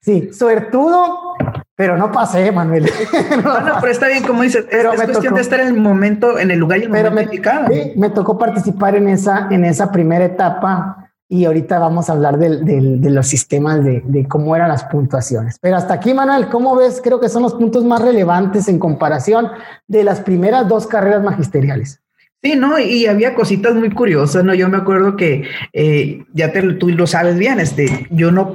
[0.00, 1.34] Sí, suertudo,
[1.74, 2.84] pero no pasé, Manuel.
[3.44, 6.38] no, no, pero está bien, como dices, pero es, cuestión de estar en el momento,
[6.38, 9.90] en el lugar y el pero me, Sí, me tocó participar en esa, en esa
[9.90, 10.99] primera etapa
[11.32, 15.58] y ahorita vamos a hablar de los sistemas de, de, cómo eran las puntuaciones.
[15.60, 17.00] Pero hasta aquí, Manuel, ¿cómo ves?
[17.02, 19.48] Creo que son los puntos más relevantes en comparación
[19.86, 22.00] de las primeras dos carreras magisteriales.
[22.42, 22.78] Sí, ¿no?
[22.78, 24.54] Y había cositas muy curiosas, ¿no?
[24.54, 28.54] Yo me acuerdo que eh, ya te, tú lo sabes bien, este, yo no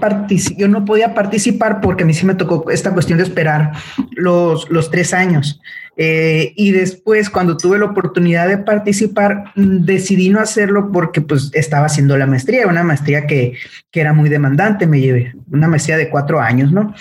[0.58, 3.74] yo no podía participar porque a mí sí me tocó esta cuestión de esperar
[4.16, 5.62] los, los tres años.
[5.98, 11.52] Eh, y después, cuando tuve la oportunidad de participar, mm, decidí no hacerlo porque pues
[11.54, 13.54] estaba haciendo la maestría, una maestría que,
[13.92, 16.94] que era muy demandante, me llevé una maestría de cuatro años, ¿no?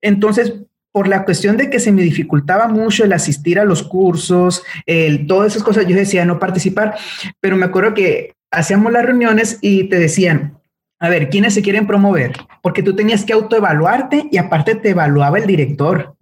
[0.00, 0.54] Entonces,
[0.92, 5.26] por la cuestión de que se me dificultaba mucho el asistir a los cursos, el,
[5.26, 6.96] todas esas cosas, yo decía no participar,
[7.40, 10.60] pero me acuerdo que hacíamos las reuniones y te decían,
[10.98, 12.32] a ver, ¿quiénes se quieren promover?
[12.62, 16.14] Porque tú tenías que autoevaluarte y aparte te evaluaba el director.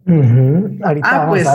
[1.03, 1.47] ah, pues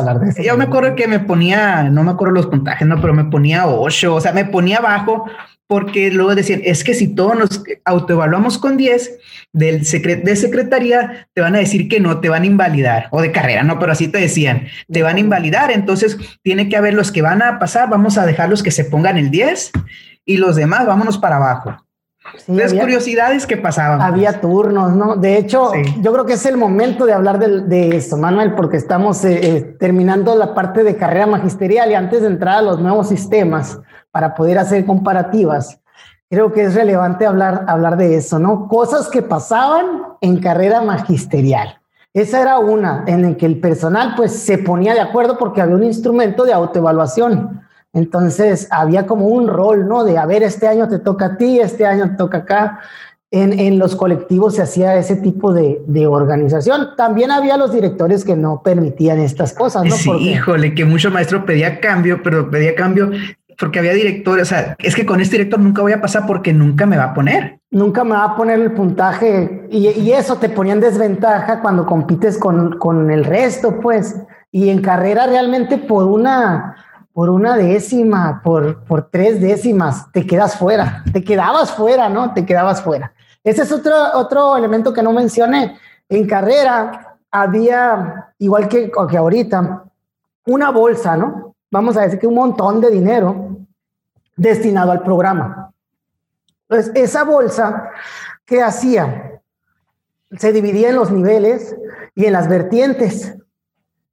[0.44, 3.66] yo me acuerdo que me ponía, no me acuerdo los puntajes, no, pero me ponía
[3.66, 5.26] ocho, o sea, me ponía abajo
[5.74, 9.18] porque luego decían, es que si todos nos autoevaluamos con 10
[9.54, 13.24] del secret de secretaría, te van a decir que no, te van a invalidar, o
[13.24, 16.94] de carrera, no, pero así te decían, te van a invalidar, entonces tiene que haber
[16.94, 19.72] los que van a pasar, vamos a dejar los que se pongan el 10
[20.26, 21.76] y los demás, vámonos para abajo.
[22.46, 24.00] Las curiosidades que pasaban.
[24.00, 25.16] Había turnos, ¿no?
[25.16, 28.78] De hecho, yo creo que es el momento de hablar de, de esto, Manuel, porque
[28.78, 32.80] estamos eh, eh, terminando la parte de carrera magisterial y antes de entrar a los
[32.80, 33.80] nuevos sistemas,
[34.14, 35.80] para poder hacer comparativas,
[36.30, 38.68] creo que es relevante hablar, hablar de eso, ¿no?
[38.68, 41.80] Cosas que pasaban en carrera magisterial.
[42.14, 45.76] Esa era una en la que el personal pues se ponía de acuerdo porque había
[45.76, 47.64] un instrumento de autoevaluación.
[47.92, 50.04] Entonces había como un rol, ¿no?
[50.04, 52.80] De, a ver, este año te toca a ti, este año te toca acá.
[53.32, 56.90] En, en los colectivos se hacía ese tipo de, de, organización.
[56.96, 59.96] También había los directores que no permitían estas cosas, ¿no?
[59.96, 63.10] Sí, híjole, que mucho maestro pedía cambio, pero pedía cambio
[63.58, 66.54] porque había directores, o sea, es que con este director nunca voy a pasar porque
[66.54, 67.60] nunca me va a poner.
[67.72, 72.38] Nunca me va a poner el puntaje y, eso te ponía en desventaja cuando compites
[72.38, 74.16] con, con, el resto, pues.
[74.52, 76.76] Y en carrera realmente por una,
[77.14, 82.34] por una décima, por, por tres décimas, te quedas fuera, te quedabas fuera, ¿no?
[82.34, 83.14] Te quedabas fuera.
[83.44, 85.78] Ese es otro, otro elemento que no mencioné.
[86.08, 89.84] En carrera había, igual que, que ahorita,
[90.46, 91.53] una bolsa, ¿no?
[91.74, 93.58] Vamos a decir que un montón de dinero
[94.36, 95.72] destinado al programa.
[96.70, 97.90] Entonces, esa bolsa,
[98.46, 99.42] ¿qué hacía?
[100.38, 101.76] Se dividía en los niveles
[102.14, 103.36] y en las vertientes.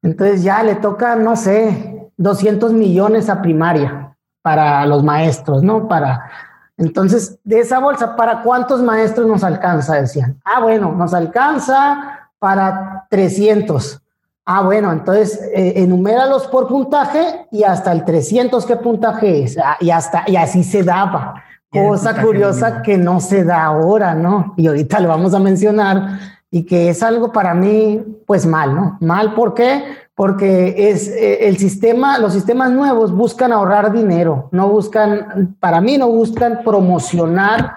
[0.02, 5.86] Entonces ya le toca, no sé, 200 millones a primaria para los maestros, ¿no?
[5.86, 6.30] Para
[6.78, 9.96] entonces, de esa bolsa, ¿para cuántos maestros nos alcanza?
[9.96, 10.40] Decían.
[10.46, 14.00] Ah, bueno, nos alcanza para 300.
[14.52, 19.56] Ah, bueno, entonces eh, enuméralos por puntaje y hasta el 300, ¿qué puntaje es?
[19.56, 21.40] Ah, y, hasta, y así se daba.
[21.70, 24.54] Cosa curiosa que no se da ahora, ¿no?
[24.56, 26.18] Y ahorita lo vamos a mencionar
[26.50, 28.98] y que es algo para mí, pues mal, ¿no?
[29.00, 29.84] Mal, ¿por qué?
[30.16, 35.96] Porque es eh, el sistema, los sistemas nuevos buscan ahorrar dinero, no buscan, para mí
[35.96, 37.76] no buscan promocionar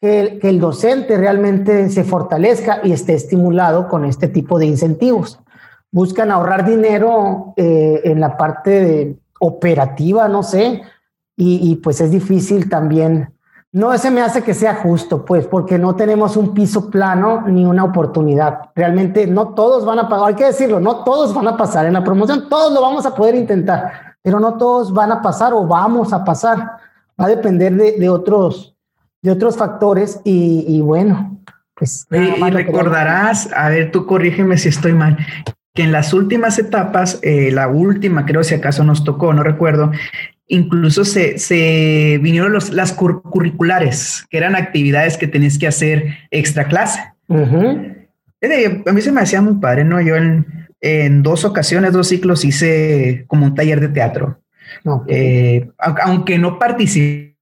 [0.00, 5.40] que el docente realmente se fortalezca y esté estimulado con este tipo de incentivos
[5.90, 10.82] buscan ahorrar dinero eh, en la parte operativa, no sé,
[11.40, 13.32] y, pues es difícil también.
[13.70, 17.64] No se me hace que sea justo, pues, porque no tenemos un piso plano ni
[17.64, 18.70] una oportunidad.
[18.74, 21.92] Realmente no todos van a pagar, hay que decirlo, no todos van a pasar en
[21.92, 25.64] la promoción, todos lo vamos a poder intentar, pero no todos van a pasar o
[25.64, 26.58] vamos a pasar.
[27.20, 28.76] Va a depender de, otros,
[29.22, 31.38] de otros factores y, bueno,
[31.74, 32.08] pues.
[32.10, 35.16] y recordarás, a ver, tú corrígeme si estoy mal,
[35.78, 39.92] que en las últimas etapas, eh, la última creo si acaso nos tocó, no recuerdo,
[40.48, 46.64] incluso se, se vinieron los, las curriculares, que eran actividades que tenías que hacer extra
[46.64, 46.98] clase.
[47.28, 50.00] A mí se me hacía muy padre, ¿no?
[50.00, 54.42] Yo en, en, dos ocasiones, dos ciclos hice como un taller de teatro.
[55.06, 57.36] Eh, aunque no participé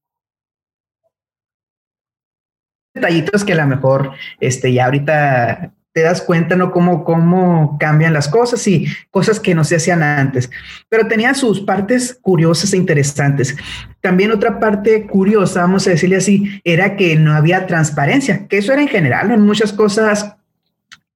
[2.93, 6.69] detallitos que a lo mejor este ya ahorita te das cuenta, ¿no?
[6.69, 10.47] Cómo, cómo cambian las cosas y cosas que no se hacían antes.
[10.89, 13.57] Pero tenía sus partes curiosas e interesantes.
[13.99, 18.73] También otra parte curiosa, vamos a decirle así, era que no había transparencia, que eso
[18.73, 20.35] era en general, en muchas cosas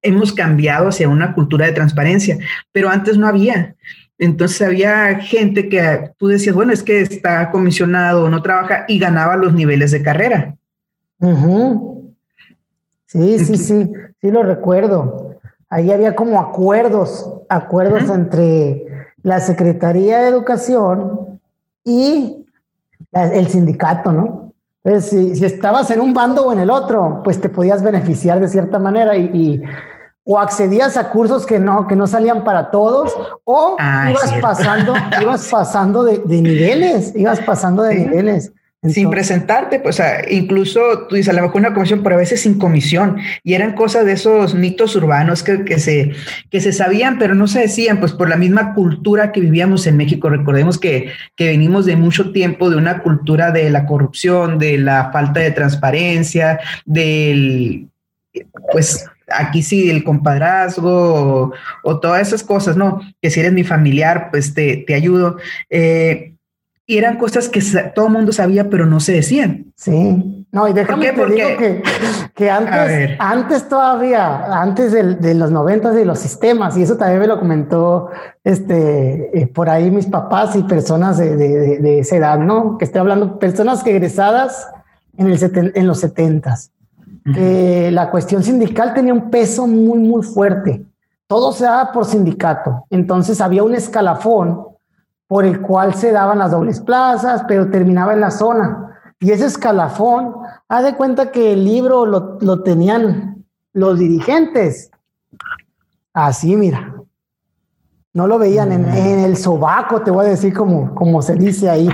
[0.02, 2.38] hemos cambiado hacia una cultura de transparencia,
[2.72, 3.76] pero antes no había.
[4.18, 9.36] Entonces había gente que tú decías, bueno, es que está comisionado, no trabaja y ganaba
[9.36, 10.56] los niveles de carrera.
[13.12, 13.92] Sí, sí, sí.
[14.20, 15.36] Sí, lo recuerdo.
[15.68, 18.86] Ahí había como acuerdos, acuerdos entre
[19.22, 21.40] la Secretaría de Educación
[21.84, 22.46] y
[23.12, 24.52] el sindicato, ¿no?
[24.84, 28.40] Entonces, si, si, estabas en un bando o en el otro, pues te podías beneficiar
[28.40, 29.62] de cierta manera y, y
[30.24, 34.94] o accedías a cursos que no, que no salían para todos, o ah, ibas, pasando,
[35.20, 38.52] ibas pasando de, niveles, ibas pasando de niveles
[38.90, 42.18] sin presentarte, pues, o sea, incluso tú dices, a lo mejor una comisión, pero a
[42.18, 46.12] veces sin comisión, y eran cosas de esos mitos urbanos que, que, se,
[46.50, 49.96] que se sabían, pero no se decían, pues por la misma cultura que vivíamos en
[49.96, 50.28] México.
[50.28, 55.12] Recordemos que, que venimos de mucho tiempo de una cultura de la corrupción, de la
[55.12, 57.88] falta de transparencia, del,
[58.72, 61.52] pues, aquí sí, el compadrazgo
[61.84, 63.00] o, todas esas cosas, ¿no?
[63.20, 65.36] Que si eres mi familiar, pues te, te ayudo.
[65.70, 66.31] Eh,
[66.86, 67.60] y eran cosas que
[67.94, 69.72] todo el mundo sabía, pero no se decían.
[69.76, 70.46] Sí.
[70.50, 71.82] No, y déjame te digo que,
[72.34, 77.26] que antes, antes todavía, antes de, los noventas de los sistemas, y eso también me
[77.26, 78.10] lo comentó
[78.44, 82.76] este, eh, por ahí mis papás y personas de, de, esa edad, ¿no?
[82.76, 84.68] Que estoy hablando, personas que egresadas
[85.16, 86.70] en, el en los setentas,
[87.32, 90.84] que la cuestión sindical tenía un peso muy, muy fuerte.
[91.28, 92.84] Todo se daba por sindicato.
[92.90, 94.71] Entonces había un escalafón
[95.32, 99.00] por el cual se daban las dobles plazas, pero terminaba en la zona.
[99.18, 100.34] Y ese escalafón,
[100.68, 103.42] haz de cuenta que el libro lo, lo tenían
[103.72, 104.90] los dirigentes.
[106.12, 106.96] Así, mira.
[108.12, 111.70] No lo veían en, en, el sobaco, te voy a decir como, como se dice
[111.70, 111.88] ahí.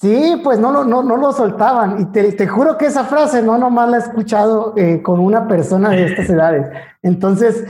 [0.00, 2.00] Sí, pues no, no, no lo soltaban.
[2.00, 5.46] Y te, te juro que esa frase no nomás la he escuchado eh, con una
[5.46, 6.68] persona de estas edades.
[7.02, 7.64] Entonces,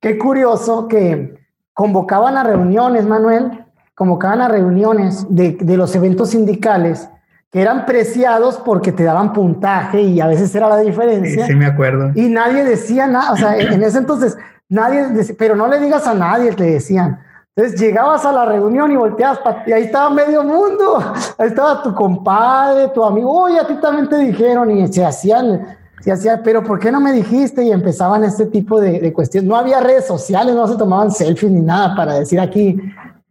[0.00, 1.34] qué curioso que
[1.72, 3.63] convocaban a reuniones, Manuel,
[3.94, 7.08] convocaban a reuniones de, de, los eventos sindicales
[7.50, 11.46] que eran preciados porque te daban puntaje y a veces era la diferencia.
[11.46, 12.10] Sí, sí me acuerdo.
[12.14, 14.36] Y nadie decía nada, o sea, en ese entonces
[14.68, 17.20] nadie, decía, pero no le digas a nadie, te decían.
[17.54, 20.98] Entonces llegabas a la reunión y volteabas y ahí estaba medio mundo,
[21.38, 25.76] ahí estaba tu compadre, tu amigo, oye, a ti también te dijeron y se hacían,
[26.00, 27.62] se hacía, pero ¿por qué no me dijiste?
[27.62, 29.48] Y empezaban este tipo de, de cuestiones.
[29.48, 32.76] No había redes sociales, no se tomaban selfies ni nada para decir aquí,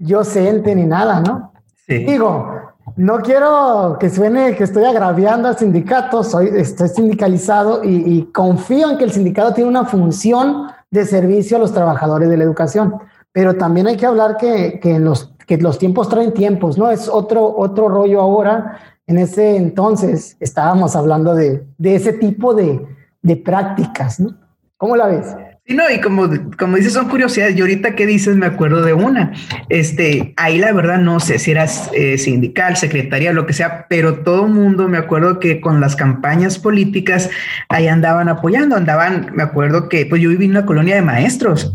[0.04, 1.54] yo siente ni nada, ¿no?
[1.88, 2.00] Sí.
[2.06, 2.63] Digo,
[2.96, 8.98] no quiero que suene que estoy agraviando al sindicato, soy, estoy sindicalizado y, confío en
[8.98, 12.96] que el sindicato tiene una función de servicio a los trabajadores de la educación,
[13.32, 16.92] pero también hay que hablar que, que, los, que los tiempos traen tiempos, ¿no?
[16.92, 18.80] Es otro, otro rollo ahora.
[19.08, 22.86] En ese entonces estábamos hablando de, de ese tipo de,
[23.22, 24.36] de prácticas, ¿no?
[24.78, 25.36] ¿Cómo la ves?
[25.65, 27.56] Sí, no, y como, como dices, son curiosidades.
[27.56, 29.32] Y ahorita que dices, me acuerdo de una.
[29.69, 34.23] Este, ahí la verdad no sé si eras eh, sindical, secretaria, lo que sea, pero
[34.23, 37.30] todo mundo me acuerdo que con las campañas políticas
[37.69, 41.73] ahí andaban apoyando, andaban, me acuerdo que pues yo viví en una colonia de maestros.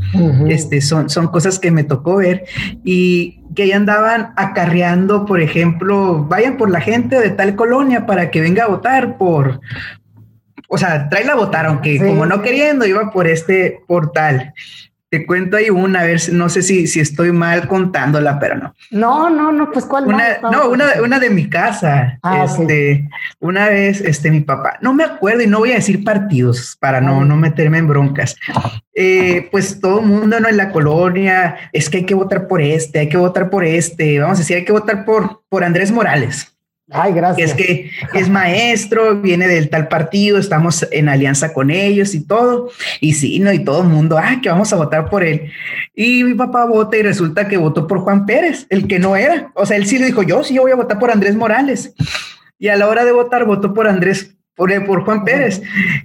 [0.48, 2.44] Este, son, son cosas que me tocó ver
[2.84, 8.30] y que ahí andaban acarreando, por ejemplo, vayan por la gente de tal colonia para
[8.30, 9.60] que venga a votar por,
[10.68, 14.52] o sea, trae la votar, aunque como no queriendo, iba por este portal.
[15.10, 18.74] Te cuento ahí una, a ver, no sé si, si estoy mal contándola, pero no.
[18.90, 20.06] No, no, no, pues cuál.
[20.06, 22.18] Una, no, una, una de mi casa.
[22.22, 23.08] Ah, este,
[23.40, 27.00] una vez, este, mi papá, no me acuerdo y no voy a decir partidos para
[27.00, 28.36] no, no meterme en broncas.
[28.94, 30.48] Eh, pues todo el mundo ¿no?
[30.48, 34.20] en la colonia, es que hay que votar por este, hay que votar por este,
[34.20, 36.57] vamos a decir, hay que votar por, por Andrés Morales.
[36.90, 37.50] Ay, gracias.
[37.50, 42.70] Es que es maestro, viene del tal partido, estamos en alianza con ellos y todo.
[43.00, 45.50] Y sí, no, y todo el mundo, ah, que vamos a votar por él.
[45.94, 49.52] Y mi papá vota y resulta que votó por Juan Pérez, el que no era.
[49.54, 51.94] O sea, él sí le dijo, yo sí yo voy a votar por Andrés Morales.
[52.58, 55.60] Y a la hora de votar, votó por Andrés, por, por Juan Pérez.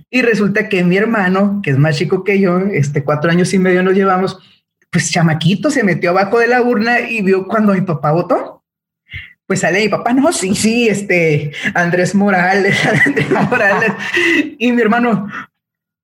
[0.10, 3.60] Y resulta que mi hermano, que es más chico que yo, este cuatro años y
[3.60, 4.38] medio nos llevamos,
[4.91, 8.62] pues chamaquito se metió abajo de la urna y vio cuando mi papá votó
[9.48, 13.92] pues sale mi papá, no, sí, sí, este, Andrés Morales, Andrés Morales.
[14.58, 15.28] y mi hermano,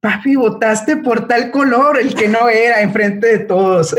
[0.01, 3.95] papi, votaste por tal color, el que no era, enfrente de todos.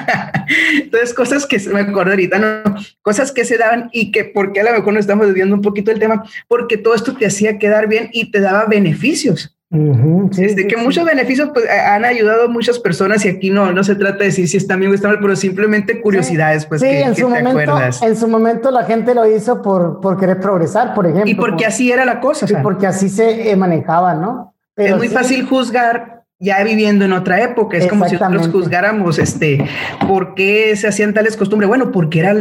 [0.74, 2.76] Entonces, cosas que me acuerdo ahorita, ¿no?
[3.02, 5.90] Cosas que se daban y que, porque a lo mejor no estamos desviando un poquito
[5.90, 9.57] el tema, porque todo esto te hacía quedar bien y te daba beneficios.
[9.70, 13.96] Desde que muchos beneficios pues, han ayudado a muchas personas y aquí no, no se
[13.96, 17.14] trata de decir si está bien o está mal, pero simplemente curiosidades, pues sí, en
[17.14, 21.30] su momento, En su momento la gente lo hizo por, por querer progresar, por ejemplo.
[21.30, 22.46] Y porque así era la cosa.
[22.48, 24.54] Y porque así se eh, manejaba, ¿no?
[24.76, 27.76] es muy fácil juzgar ya viviendo en otra época.
[27.76, 29.66] Es como si nosotros juzgáramos este,
[30.06, 31.68] por qué se hacían tales costumbres.
[31.68, 32.34] Bueno, porque era,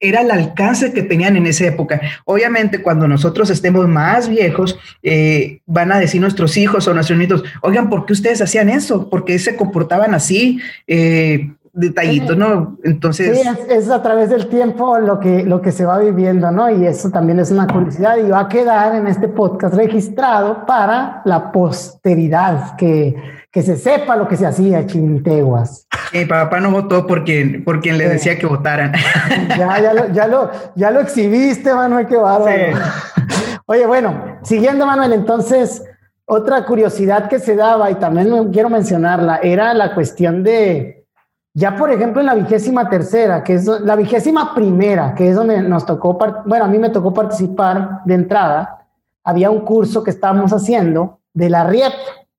[0.00, 2.00] era el alcance que tenían en esa época.
[2.24, 7.44] Obviamente, cuando nosotros estemos más viejos, eh, van a decir nuestros hijos o nuestros nietos,
[7.62, 9.10] oigan, ¿por qué ustedes hacían eso?
[9.10, 10.60] ¿Por qué se comportaban así?
[10.86, 12.76] Eh, detallitos, ¿no?
[12.82, 13.38] Entonces...
[13.38, 16.70] Sí, es, a través del tiempo lo que, lo que se va viviendo, ¿no?
[16.70, 21.22] Y eso también es una curiosidad y va a quedar en este podcast registrado para
[21.24, 23.14] la posteridad, que,
[23.58, 25.88] que se sepa lo que se hacía Chinteguas.
[26.12, 28.92] Mi papá no votó porque, porque le decía que votaran.
[29.48, 32.78] Ya, ya, lo, ya, lo, ya lo exhibiste, Manuel, qué bárbaro.
[33.66, 35.82] Oye, bueno, siguiendo, Manuel, entonces,
[36.24, 41.04] otra curiosidad que se daba, y también quiero mencionarla, era la cuestión de,
[41.52, 45.62] ya, por ejemplo, en la vigésima tercera, que es la vigésima primera, que es donde
[45.62, 48.86] nos tocó, bueno, a mí me tocó participar de entrada,
[49.24, 51.92] había un curso que estábamos haciendo de la RIEP,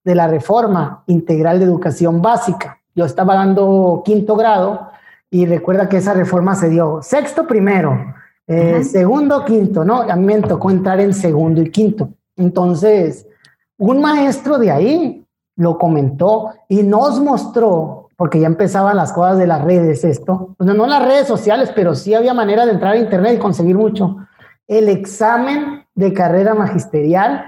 [0.10, 2.80] de la Reforma Integral de Educación Básica.
[2.96, 4.90] Yo estaba dando quinto grado
[5.30, 7.96] y recuerda que esa reforma se dio sexto primero,
[8.48, 10.02] eh, segundo quinto, ¿no?
[10.02, 12.10] A mí me tocó entrar en segundo y quinto.
[12.36, 13.28] Entonces,
[13.78, 19.46] un maestro de ahí lo comentó y nos mostró porque ya empezaban las cosas de
[19.46, 22.98] las redes, esto, pues no las redes sociales, pero sí había manera de entrar a
[22.98, 24.18] internet y conseguir mucho.
[24.68, 27.46] El examen de carrera magisterial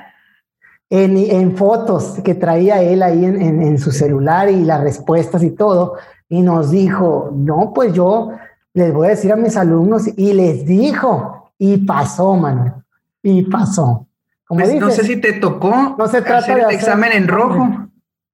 [0.92, 5.96] en, fotos que traía él ahí en, en, su celular y las respuestas y todo,
[6.30, 8.32] y nos dijo, no, pues yo
[8.74, 12.84] les voy a decir a mis alumnos, y les dijo, y pasó, mano,
[13.24, 14.08] y pasó.
[14.46, 17.88] Como pues no sé si te tocó no se trata hacer el examen en rojo.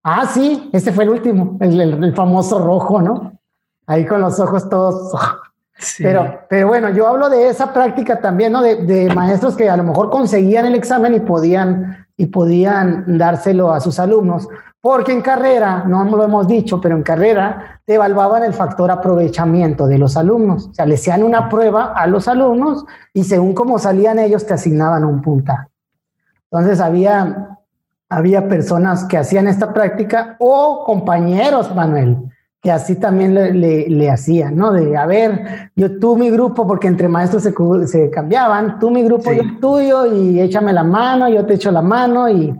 [0.03, 3.33] Ah, sí, ese fue el último, el, famoso rojo, ¿no?
[3.85, 5.13] Ahí con los ojos todos.
[5.99, 8.63] Pero, pero bueno, yo hablo de esa práctica también, ¿no?
[8.63, 13.79] De, maestros que a lo mejor conseguían el examen y podían, y podían dárselo a
[13.79, 14.47] sus alumnos,
[14.81, 19.87] porque en carrera, no lo hemos dicho, pero en carrera te evaluaban el factor aprovechamiento
[19.87, 20.67] de los alumnos.
[20.67, 24.53] O sea, le hacían una prueba a los alumnos y según cómo salían ellos te
[24.53, 25.67] asignaban un puntaje.
[26.49, 27.57] Entonces había
[28.09, 32.17] había personas que hacían esta práctica o compañeros, Manuel,
[32.61, 34.71] que así también le, hacían, ¿no?
[34.71, 39.31] De, a ver, yo tú mi grupo, porque entre maestros se, cambiaban, tú mi grupo,
[39.31, 42.53] yo tuyo, y échame la mano, yo te echo la mano, y,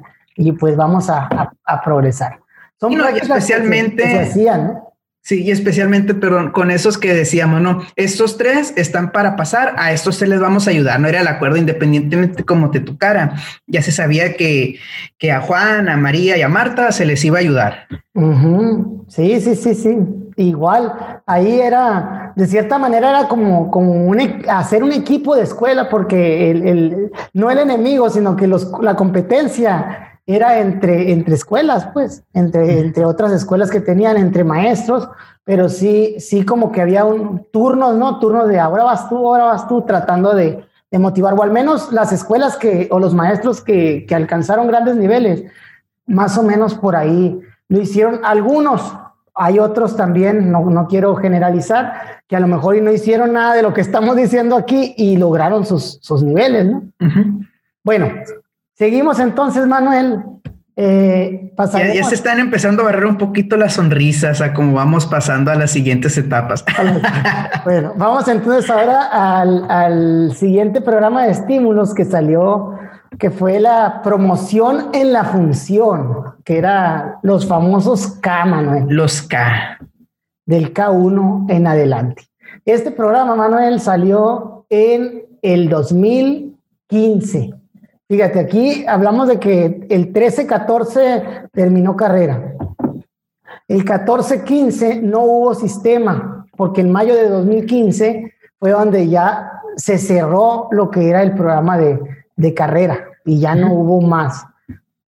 [0.59, 1.51] pues vamos a,
[1.83, 2.39] progresar.
[2.79, 4.86] Son especialmente, que se hacían, ¿no?
[5.27, 9.91] Sí, y especialmente, perdón, con esos que decíamos, no, estos tres están para pasar, a
[9.91, 13.33] estos tres les vamos a ayudar, no era el acuerdo independientemente como te tocara.
[13.65, 14.79] Ya se sabía que,
[15.17, 17.87] que a Juan, a María y a Marta se les iba a ayudar.
[19.09, 19.97] Sí, sí, sí, sí.
[20.37, 20.93] Igual,
[21.25, 26.51] ahí era, de cierta manera era como, como e, hacer un equipo de escuela, porque
[26.51, 32.21] el, el, no el enemigo, sino que los, la competencia era entre, entre escuelas, pues,
[32.33, 35.09] entre, entre otras escuelas que tenían, entre maestros,
[35.45, 38.19] pero sí, sí como que había un turnos, ¿no?
[38.19, 41.93] Turnos de ahora vas tú, ahora vas tú, tratando de, de motivar, o al menos
[41.93, 45.45] las escuelas que, o los maestros que, que alcanzaron grandes niveles,
[46.05, 48.93] más o menos por ahí lo hicieron algunos.
[49.33, 51.93] Hay otros también, no, no quiero generalizar,
[52.27, 55.65] que a lo mejor no hicieron nada de lo que estamos diciendo aquí y lograron
[55.65, 56.83] sus, sus niveles, ¿no?
[57.83, 58.09] Bueno,
[58.77, 60.23] Seguimos entonces, Manuel.
[60.75, 65.49] Eh, ya, se están empezando a barrer un poquito las sonrisas a cómo vamos pasando
[65.49, 66.63] a las siguientes etapas.
[67.65, 69.07] bueno, vamos entonces ahora
[69.71, 72.77] al, siguiente programa de estímulos que salió,
[73.17, 78.85] que fue la promoción en la función, que era los famosos K, Manuel.
[78.89, 79.79] Los K.
[80.45, 82.27] Del K1 en adelante.
[82.63, 87.56] Este programa, Manuel, salió en el 2015
[88.09, 92.53] Fíjate, aquí hablamos de que el 13-14 terminó carrera.
[93.67, 100.69] El 14-15 no hubo sistema, porque en mayo de 2015 fue donde ya se cerró
[100.71, 104.45] lo que era el programa de, carrera y ya no hubo más.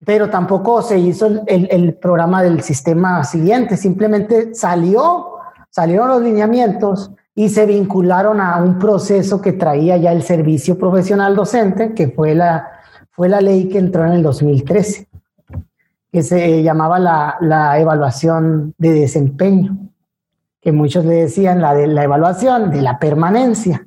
[0.05, 5.37] Pero tampoco se hizo el, el, programa del sistema siguiente, simplemente salió,
[5.69, 11.35] salieron los lineamientos y se vincularon a un proceso que traía ya el servicio profesional
[11.35, 12.78] docente, que fue la,
[13.19, 15.09] fue la ley que entró en el 2013,
[16.09, 19.75] que se llamaba la, evaluación de desempeño,
[20.61, 23.85] que muchos le decían la de la evaluación de la permanencia,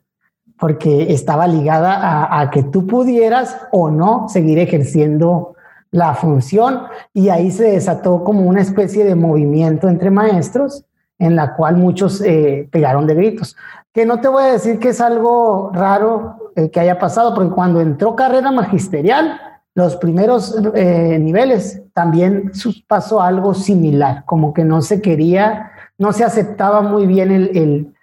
[0.59, 5.55] porque estaba ligada a, que tú pudieras o no seguir ejerciendo
[5.91, 6.83] la función
[7.15, 10.85] y ahí se desató como una especie de movimiento entre maestros
[11.19, 13.57] en la cual muchos eh, pegaron de gritos.
[13.93, 17.51] Que no te voy a decir que es algo raro eh, que haya pasado, porque
[17.51, 19.39] cuando entró carrera magisterial,
[19.75, 22.53] los primeros eh, niveles también
[22.87, 27.95] pasó algo similar, como que no se quería, no se aceptaba muy bien el,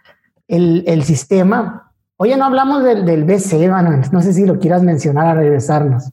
[0.48, 1.92] el, el, sistema.
[2.18, 3.68] Oye, no hablamos del, del BC,
[4.12, 6.12] no sé si lo quieras mencionar a regresarnos.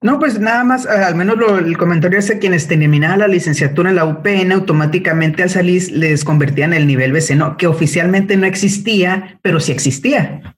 [0.00, 3.90] No, pues nada más, eh, al menos el comentario es que quienes terminaban la licenciatura
[3.90, 8.36] en la UPN automáticamente al salir les convertían en el nivel BC, no, que oficialmente
[8.36, 10.54] no existía, pero sí existía.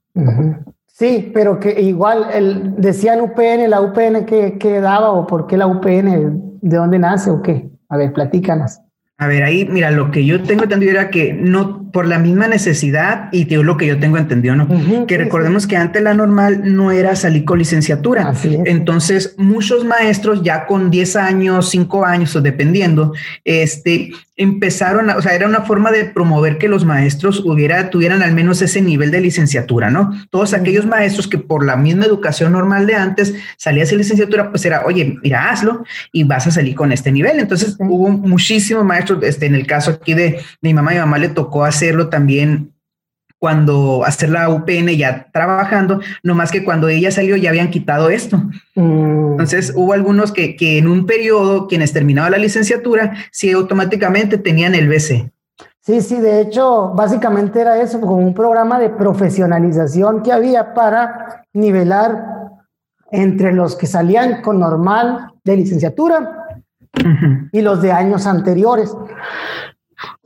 [0.87, 5.57] Sí, pero que igual el, decían UPN, la UPN que, que daba o por qué
[5.57, 7.71] la UPN, de dónde nace o qué.
[7.89, 8.81] A ver, platícanos.
[9.17, 12.49] A ver, ahí, mira, lo que yo tengo entendido era que no, por la misma
[12.49, 15.07] necesidad, y digo lo que yo tengo entendido, ¿no?
[15.07, 18.33] que recordemos que antes la normal no era salir con licenciatura.
[18.65, 23.13] Entonces, muchos maestros ya con 10 años, 5 años, o dependiendo,
[23.45, 28.23] este, empezaron, a, o sea, era una forma de promover que los maestros hubiera, tuvieran
[28.23, 30.15] al menos ese nivel de licenciatura, ¿no?
[30.31, 34.65] Todos aquellos maestros que por la misma educación normal de antes salías de licenciatura, pues
[34.65, 37.39] era, oye, mira, hazlo y vas a salir con este nivel.
[37.39, 41.19] Entonces hubo muchísimos maestros, este, en el caso aquí de, de mi mamá, mi mamá
[41.19, 42.75] le tocó hacerlo también
[43.39, 48.11] cuando hacer la UPN ya trabajando, no más que cuando ella salió ya habían quitado
[48.11, 48.37] esto.
[48.75, 49.31] Mm.
[49.31, 54.75] Entonces hubo algunos que, que, en un periodo, quienes terminaban la licenciatura, sí automáticamente tenían
[54.75, 55.33] el BC.
[55.81, 61.47] Sí, sí, de hecho, básicamente era eso, como un programa de profesionalización que había para
[61.55, 62.23] nivelar
[63.11, 66.59] entre los que salían con normal de licenciatura
[67.53, 68.95] y los de años anteriores.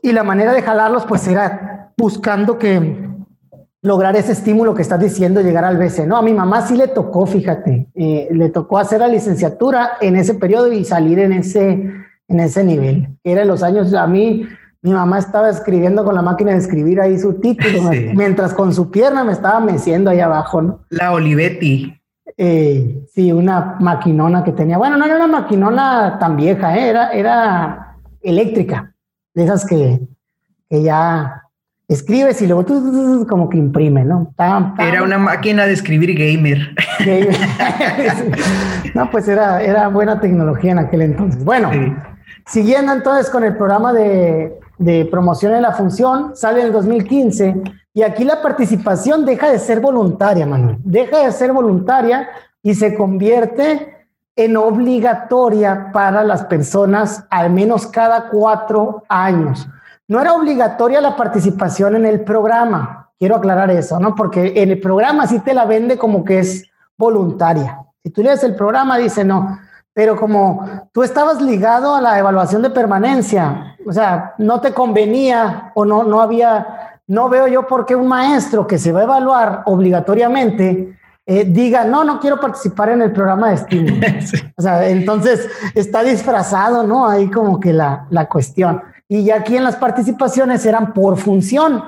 [0.05, 3.09] Y la manera de jalarlos, pues era buscando que
[3.81, 6.07] lograr ese estímulo que estás diciendo, llegar al BC.
[6.07, 10.17] No, a mi mamá sí le tocó, fíjate, eh, le tocó hacer la licenciatura en
[10.17, 11.91] ese periodo y salir en ese,
[12.29, 13.17] en ese nivel.
[13.25, 14.47] Era en los años, a mí,
[14.83, 18.91] mi mamá estaba escribiendo con la máquina de escribir ahí su título, mientras con su
[18.91, 20.85] pierna me estaba meciendo ahí abajo, ¿no?
[20.91, 21.99] La Olivetti.
[22.37, 24.77] Eh, sí, una maquinona que tenía.
[24.77, 26.91] Bueno, no era una maquinona tan vieja, ¿eh?
[26.91, 28.94] era, era eléctrica,
[29.35, 30.01] de esas que,
[30.70, 31.43] que ya
[31.89, 34.32] escribes y luego tú, como que imprime, ¿no?
[34.78, 36.74] Era una máquina de escribir gamer.
[38.95, 41.45] no, pues era, era buena tecnología en aquel entonces.
[41.45, 41.70] Bueno,
[42.47, 47.55] siguiendo entonces con el programa de, de promoción en la función, sale en el 2015
[47.93, 50.78] y aquí la participación deja de ser voluntaria, Manuel.
[50.80, 52.28] Deja de ser voluntaria
[52.62, 53.94] y se convierte
[54.37, 59.68] en obligatoria para las personas al menos cada cuatro años.
[60.09, 64.14] No era obligatoria la participación en el programa, quiero aclarar eso, ¿no?
[64.14, 66.64] Porque en el programa sí te la vende como que es
[66.97, 67.80] voluntaria.
[68.03, 69.59] Si tú lees el programa, dice no,
[69.95, 75.70] pero como tú estabas ligado a la evaluación de permanencia, o sea, no te convenía
[75.74, 79.05] o no, no había, no veo yo por qué un maestro que se va a
[79.05, 83.95] evaluar obligatoriamente eh, diga, no, no quiero participar en el programa de estímulo.
[84.57, 87.09] O sea, entonces está disfrazado, ¿no?
[87.09, 88.81] Ahí como que la, la cuestión.
[89.09, 91.83] Y ya aquí en las participaciones eran por función,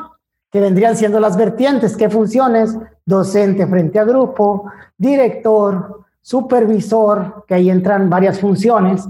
[0.51, 1.97] que vendrían siendo las vertientes.
[1.97, 2.76] ¿Qué funciones?
[3.05, 9.07] Docente frente a grupo, director, supervisor, que ahí entran varias funciones,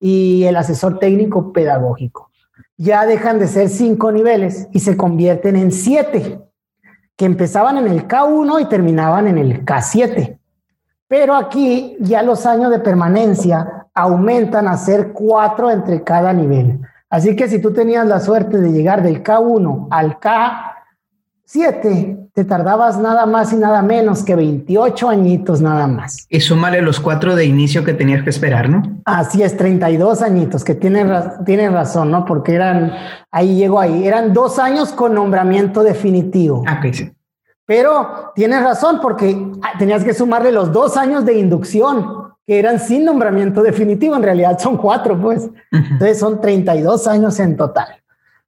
[0.00, 2.30] y el asesor técnico pedagógico.
[2.76, 6.40] Ya dejan de ser cinco niveles y se convierten en siete,
[7.16, 10.38] que empezaban en el K1 y terminaban en el K7.
[11.06, 16.80] Pero aquí ya los años de permanencia aumentan a ser cuatro entre cada nivel.
[17.08, 22.98] Así que si tú tenías la suerte de llegar del K1 al K7, te tardabas
[22.98, 26.26] nada más y nada menos que 28 añitos nada más.
[26.28, 28.82] Y súmale los cuatro de inicio que tenías que esperar, ¿no?
[29.04, 31.12] Así es, 32 añitos, que tienen,
[31.46, 32.24] tienen razón, ¿no?
[32.24, 32.92] Porque eran,
[33.30, 36.64] ahí llegó ahí, eran dos años con nombramiento definitivo.
[36.66, 37.12] Ah, sí.
[37.66, 43.04] Pero tienes razón, porque tenías que sumarle los dos años de inducción que eran sin
[43.04, 45.48] nombramiento definitivo, en realidad son cuatro, pues.
[45.70, 48.03] Entonces son 32 años en total.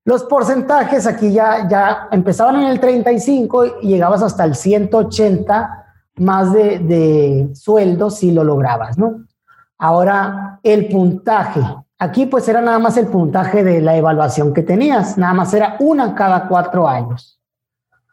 [0.06, 5.84] Los porcentajes aquí ya, ya empezaban en el 35 y llegabas hasta el 180
[6.18, 9.24] más de, de sueldo si lo lograbas, ¿no?
[9.76, 11.60] Ahora, el puntaje.
[11.98, 15.76] Aquí pues era nada más el puntaje de la evaluación que tenías, nada más era
[15.80, 17.40] una cada cuatro años.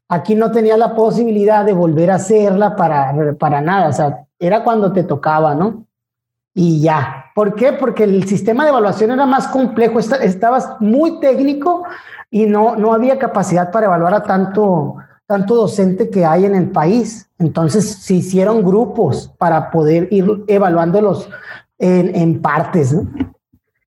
[0.10, 4.64] Aquí no tenías la posibilidad de volver a hacerla para, para nada, o sea, era
[4.64, 5.86] cuando te tocaba, ¿no?
[6.54, 7.32] Y ya.
[7.34, 7.74] ¿Por qué?
[7.74, 11.84] Porque el sistema de evaluación era más complejo, estabas muy técnico
[12.30, 14.96] y no, no había capacidad para evaluar a tanto,
[15.26, 17.30] tanto docente que hay en el país.
[17.40, 21.30] Entonces se hicieron grupos para poder ir evaluándolos
[21.80, 22.94] en, en partes.
[22.94, 23.10] ¿no?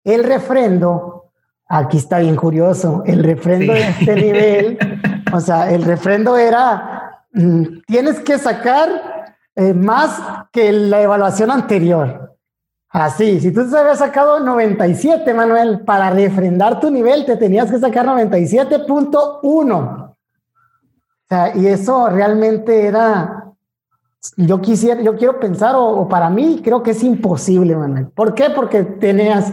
[0.04, 1.30] El refrendo,
[1.68, 4.78] aquí está bien curioso, el refrendo de este nivel,
[5.32, 8.88] o sea, el refrendo era, mm, tienes que sacar
[9.54, 12.31] eh, más que la evaluación anterior.
[12.92, 17.78] Así, si tú te habías sacado 97, Manuel, para refrendar tu nivel te tenías que
[17.78, 19.72] sacar 97.1.
[19.72, 20.16] O
[21.26, 23.46] sea, y eso realmente era,
[24.36, 28.08] yo quisiera, yo quiero pensar, o, para mí creo que es imposible, Manuel.
[28.08, 28.50] ¿Por qué?
[28.50, 29.50] Porque tenías,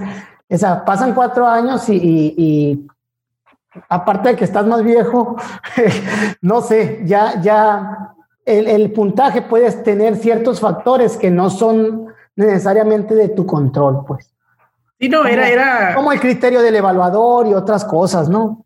[0.49, 2.85] o sea, pasan cuatro años y,
[3.87, 5.37] aparte de que estás más viejo,
[6.41, 12.08] no sé, ya, ya el, el, puntaje puedes tener ciertos factores que no son
[12.39, 14.31] necesariamente de tu control, pues.
[14.99, 15.95] Sí, no, era, era.
[15.95, 18.65] Como el criterio del evaluador y otras cosas, ¿no?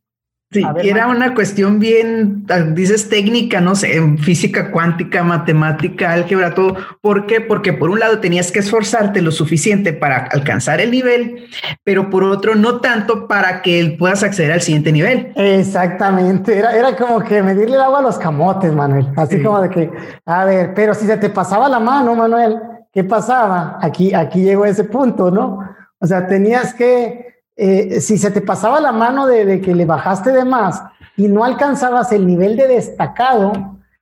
[0.51, 6.75] Sí, era una cuestión bien, dices técnica, no sé, en física cuántica, matemática, álgebra, todo.
[7.01, 7.41] ¿Por qué?
[7.41, 11.47] Porque por un lado tenías que esforzarte lo suficiente para alcanzar el nivel,
[11.83, 15.33] pero por otro no tanto para que puedas acceder al siguiente nivel.
[15.35, 19.07] Exactamente, era, era como que medirle el agua a los camotes, Manuel.
[19.15, 19.89] Así como de que,
[20.23, 22.59] a ver, pero si se te pasaba la mano, Manuel,
[22.93, 23.79] ¿qué pasaba?
[23.81, 25.59] Aquí, aquí llegó ese punto, ¿no?
[25.99, 30.31] O sea, tenías que eh, si se te pasaba la mano de, que le bajaste
[30.31, 30.81] de más
[31.17, 33.51] y no alcanzabas el nivel de destacado,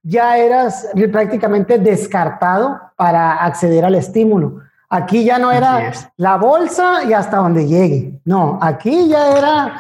[0.04, 4.62] ya eras prácticamente descartado para acceder al estímulo.
[4.90, 8.20] Aquí ya no era la bolsa y hasta donde llegue.
[8.26, 9.74] No, aquí ya era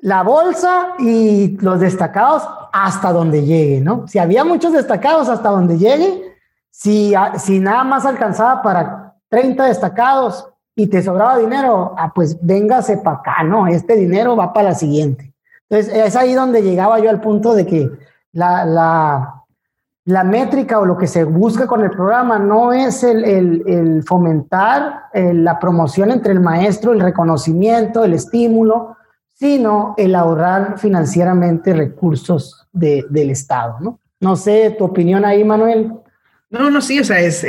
[0.00, 4.06] la bolsa y los destacados hasta donde llegue, ¿no?
[4.08, 6.27] Si había muchos destacados hasta donde llegue,
[6.70, 10.48] si, si nada más alcanzaba para 30 destacados,
[10.78, 13.66] y te sobraba dinero, ah, pues véngase para acá, ¿no?
[13.66, 15.34] Este dinero va para la siguiente.
[15.68, 17.90] Entonces, es ahí donde llegaba yo al punto de que
[18.30, 19.42] la, la,
[20.04, 25.06] la métrica o lo que se busca con el programa no es el, el, fomentar
[25.12, 28.96] eh, la promoción entre el maestro, el reconocimiento, el estímulo,
[29.34, 33.98] sino el ahorrar financieramente recursos de, del Estado, ¿no?
[34.20, 35.92] No sé tu opinión ahí, Manuel.
[36.50, 37.44] No, no, sí, o sea, es,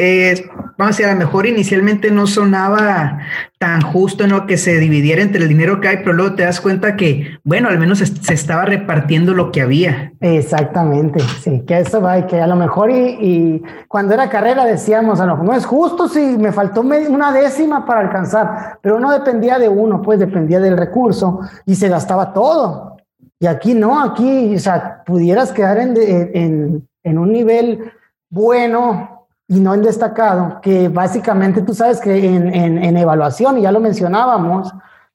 [0.77, 3.19] vamos a decir, a lo mejor inicialmente no sonaba
[3.57, 6.43] tan justo en lo que se dividiera entre el dinero que hay, pero luego te
[6.43, 10.11] das cuenta que, bueno, al menos se estaba repartiendo lo que había.
[10.19, 15.21] Exactamente, sí, que eso va, y que a lo mejor, y, cuando era carrera decíamos,
[15.21, 19.57] a lo no es justo si me faltó una décima para alcanzar, pero no dependía
[19.59, 22.97] de uno, pues dependía del recurso y se gastaba todo.
[23.39, 27.93] Y aquí no, aquí, o sea, pudieras quedar en, en, en un nivel
[28.29, 33.71] bueno y no en destacado, que básicamente tú sabes que en, en, evaluación, y ya
[33.71, 34.71] lo mencionábamos,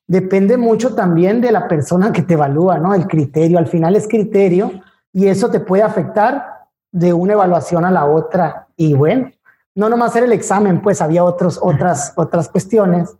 [0.08, 2.94] depende mucho también de la persona que te evalúa, ¿no?
[2.94, 4.72] El criterio, al final es criterio
[5.12, 8.66] y eso te puede afectar de una evaluación a la otra.
[8.76, 9.30] Y bueno,
[9.76, 13.16] no nomás hacer el examen, pues había otros, otras, otras cuestiones.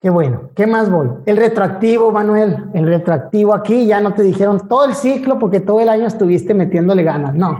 [0.00, 1.08] Qué bueno, ¿qué más voy?
[1.24, 5.80] El retroactivo, Manuel, el retroactivo aquí ya no te dijeron todo el ciclo porque todo
[5.80, 7.56] el año estuviste metiéndole ganas, no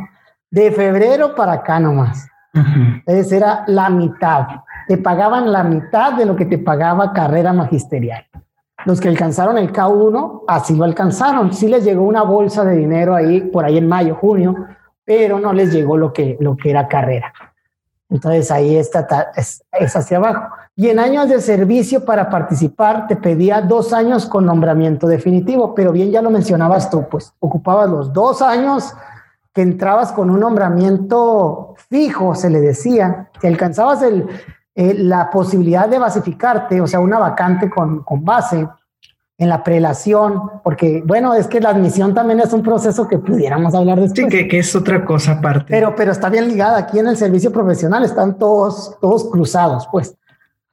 [0.52, 2.28] de febrero para acá nomás.
[2.54, 4.46] Entonces era la mitad.
[4.86, 8.26] Te pagaban la mitad de lo que te pagaba carrera magisterial.
[8.84, 11.54] Los que alcanzaron el K1, así lo alcanzaron.
[11.54, 14.54] Sí les llegó una bolsa de dinero ahí, por ahí en mayo, junio,
[15.04, 17.32] pero no les llegó lo que, lo que era carrera.
[18.10, 20.54] Entonces ahí está, es, es hacia abajo.
[20.76, 25.92] Y en años de servicio para participar te pedía dos años con nombramiento definitivo, pero
[25.92, 28.92] bien ya lo mencionabas tú, pues ocupabas los dos años
[29.54, 34.26] que entrabas con un nombramiento fijo, se le decía, que alcanzabas el,
[34.74, 38.66] eh, la posibilidad de basificarte, o sea, una vacante con, con base
[39.36, 43.74] en la prelación, porque bueno, es que la admisión también es un proceso que pudiéramos
[43.74, 44.32] hablar después.
[44.32, 45.66] Sí, que, es otra cosa aparte.
[45.68, 50.16] Pero, pero está bien ligada aquí en el servicio profesional, están todos, todos cruzados, pues.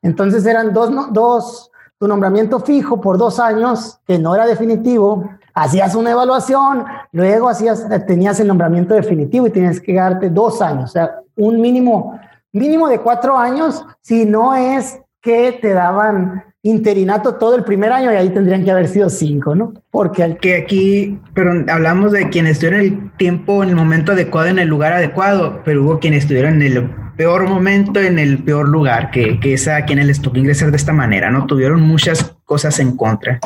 [0.02, 5.30] Entonces eran dos, dos, tu nombramiento fijo por dos años, que no era definitivo,
[5.64, 10.86] hacías una evaluación, luego hacías, tenías el nombramiento definitivo y tienes que darte dos años,
[10.86, 12.20] o sea, un mínimo,
[12.52, 18.12] mínimo de cuatro años, si no es que te daban interinato todo el primer año
[18.12, 19.74] y ahí tendrían que haber sido cinco, ¿no?
[19.92, 24.60] Porque que aquí, pero hablamos de quienes estuvieron el tiempo en el momento adecuado, en
[24.60, 29.12] el lugar adecuado, pero hubo quienes estuvieron en el peor momento, en el peor lugar,
[29.12, 31.46] que, que es a quienes les tocó ingresar de esta manera, ¿no?
[31.46, 33.40] Tuvieron muchas cosas en contra.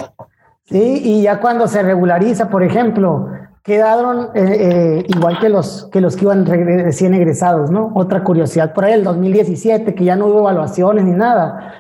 [0.66, 3.30] Sí, y ya cuando se regulariza, por ejemplo,
[3.64, 7.92] quedaron eh, eh, igual que los, que los que iban recién egresados, ¿no?
[7.96, 11.74] Otra curiosidad, por ahí el 2017, que ya no hubo evaluaciones ni nada,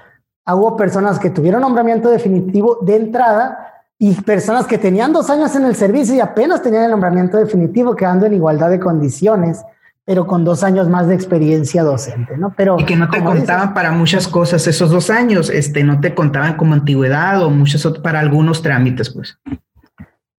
[0.47, 5.65] hubo personas que tuvieron nombramiento definitivo de entrada y personas que tenían dos años en
[5.65, 9.63] el servicio y apenas tenían el nombramiento definitivo, quedando en igualdad de condiciones
[10.05, 12.53] pero con dos años más de experiencia docente, ¿no?
[12.55, 16.13] Pero y que no te contaban para muchas cosas esos dos años, este, no te
[16.13, 19.37] contaban como antigüedad o muchas para algunos trámites, pues.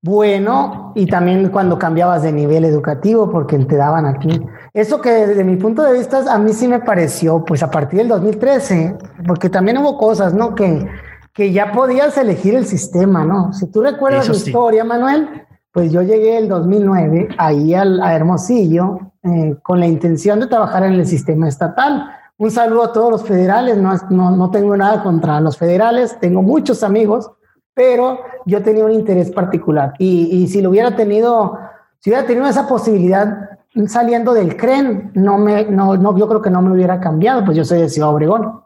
[0.02, 4.38] Bueno, y también cuando cambiabas de nivel educativo, porque te daban aquí.
[4.74, 8.00] Eso que desde mi punto de vista a mí sí me pareció, pues a partir
[8.00, 10.54] del 2013, porque también hubo cosas, ¿no?
[10.54, 10.86] Que,
[11.32, 13.54] que ya podías elegir el sistema, ¿no?
[13.54, 15.26] Si tú recuerdas la historia, Manuel,
[15.74, 20.84] pues yo llegué el 2009 ahí al, a Hermosillo eh, con la intención de trabajar
[20.84, 22.12] en el sistema estatal.
[22.38, 26.42] Un saludo a todos los federales, no, no, no tengo nada contra los federales, tengo
[26.42, 27.28] muchos amigos,
[27.74, 31.58] pero yo tenía un interés particular y, y si lo hubiera tenido,
[31.98, 33.50] si hubiera tenido esa posibilidad
[33.88, 37.56] saliendo del CREN, no me, no, no, yo creo que no me hubiera cambiado, pues
[37.56, 38.63] yo soy de Ciudad Obregón.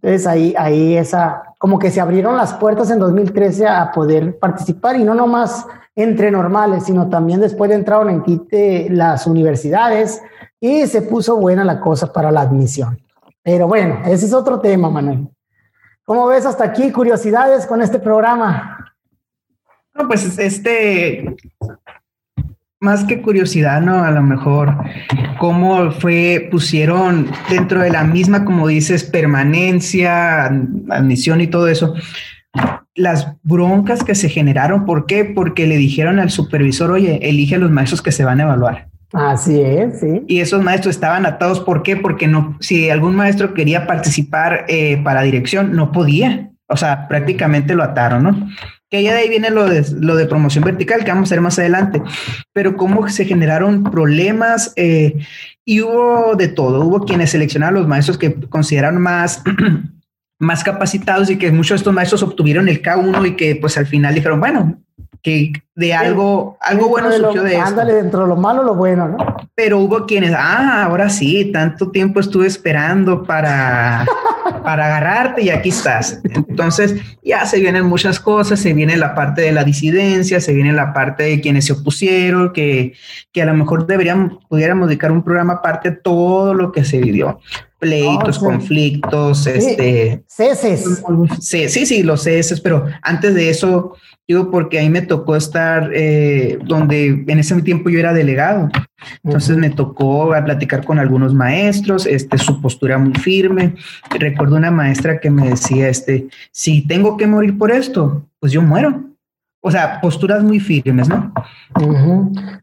[0.00, 4.96] Entonces ahí, ahí esa, como que se abrieron las puertas en 2013 a poder participar
[4.96, 10.22] y no nomás entre normales, sino también después entraron en quite las universidades
[10.60, 12.98] y se puso buena la cosa para la admisión.
[13.42, 15.28] Pero bueno, ese es otro tema, Manuel.
[16.04, 18.94] ¿Cómo ves hasta aquí curiosidades con este programa?
[19.94, 21.36] No, pues este,
[22.80, 24.04] más que curiosidad, ¿no?
[24.04, 24.76] A lo mejor,
[25.38, 30.46] cómo fue, pusieron dentro de la misma, como dices, permanencia,
[30.90, 31.94] admisión y todo eso,
[32.94, 34.84] las broncas que se generaron.
[34.84, 35.24] ¿Por qué?
[35.24, 38.88] Porque le dijeron al supervisor, oye, elige a los maestros que se van a evaluar.
[39.12, 40.22] Así es, sí.
[40.26, 41.60] Y esos maestros estaban atados.
[41.60, 41.96] ¿Por qué?
[41.96, 46.50] Porque no, si algún maestro quería participar eh, para dirección, no podía.
[46.68, 48.48] O sea, prácticamente lo ataron, ¿no?
[48.90, 51.42] Que ya de ahí viene lo de, lo de promoción vertical, que vamos a ver
[51.42, 52.02] más adelante.
[52.52, 55.14] Pero cómo se generaron problemas eh,
[55.64, 56.80] y hubo de todo.
[56.84, 59.42] Hubo quienes seleccionaron a los maestros que consideraron más
[60.38, 63.86] más capacitados y que muchos de estos maestros obtuvieron el K1 y que pues al
[63.86, 64.78] final dijeron, bueno,
[65.22, 67.62] que de algo, algo bueno surgió de, eso.
[67.62, 69.18] Ándale, dentro de lo malo, lo bueno, ¿no?
[69.54, 74.06] Pero hubo quienes, ah, ahora sí, tanto tiempo estuve esperando para,
[74.62, 76.20] para agarrarte y aquí estás.
[76.24, 80.72] Entonces ya se vienen muchas cosas, se viene la parte de la disidencia, se viene
[80.72, 82.94] la parte de quienes se opusieron, que,
[83.32, 86.98] que a lo mejor deberíamos, pudiéramos dedicar un programa aparte de todo lo que se
[86.98, 87.40] vivió
[87.78, 90.24] pleitos, conflictos, este...
[90.26, 91.02] Ceses.
[91.40, 93.94] Sí, sí, sí, los ceses, pero antes de eso,
[94.28, 98.68] digo, porque ahí me tocó estar eh, donde en ese tiempo yo era delegado.
[99.24, 103.74] Entonces me tocó platicar con algunos maestros, este, su postura muy firme.
[104.18, 108.62] Recuerdo una maestra que me decía, este, si tengo que morir por esto, pues yo
[108.62, 109.08] muero
[109.60, 111.32] o sea, posturas muy firmes, ¿no?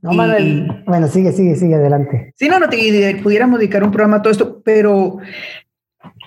[0.02, 2.34] No, Manuel, bueno, sigue, sigue, sigue adelante.
[2.36, 5.18] Sí, no, no, te, pudiéramos dedicar un programa a todo esto, pero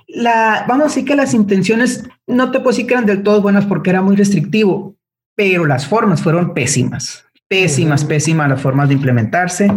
[0.07, 3.41] la, vamos a decir que las intenciones no te puedo decir que eran del todo
[3.41, 4.95] buenas porque era muy restrictivo,
[5.39, 7.24] pero las formas fueron pésimas.
[7.47, 9.70] Pésimas, pésimas las formas de implementarse.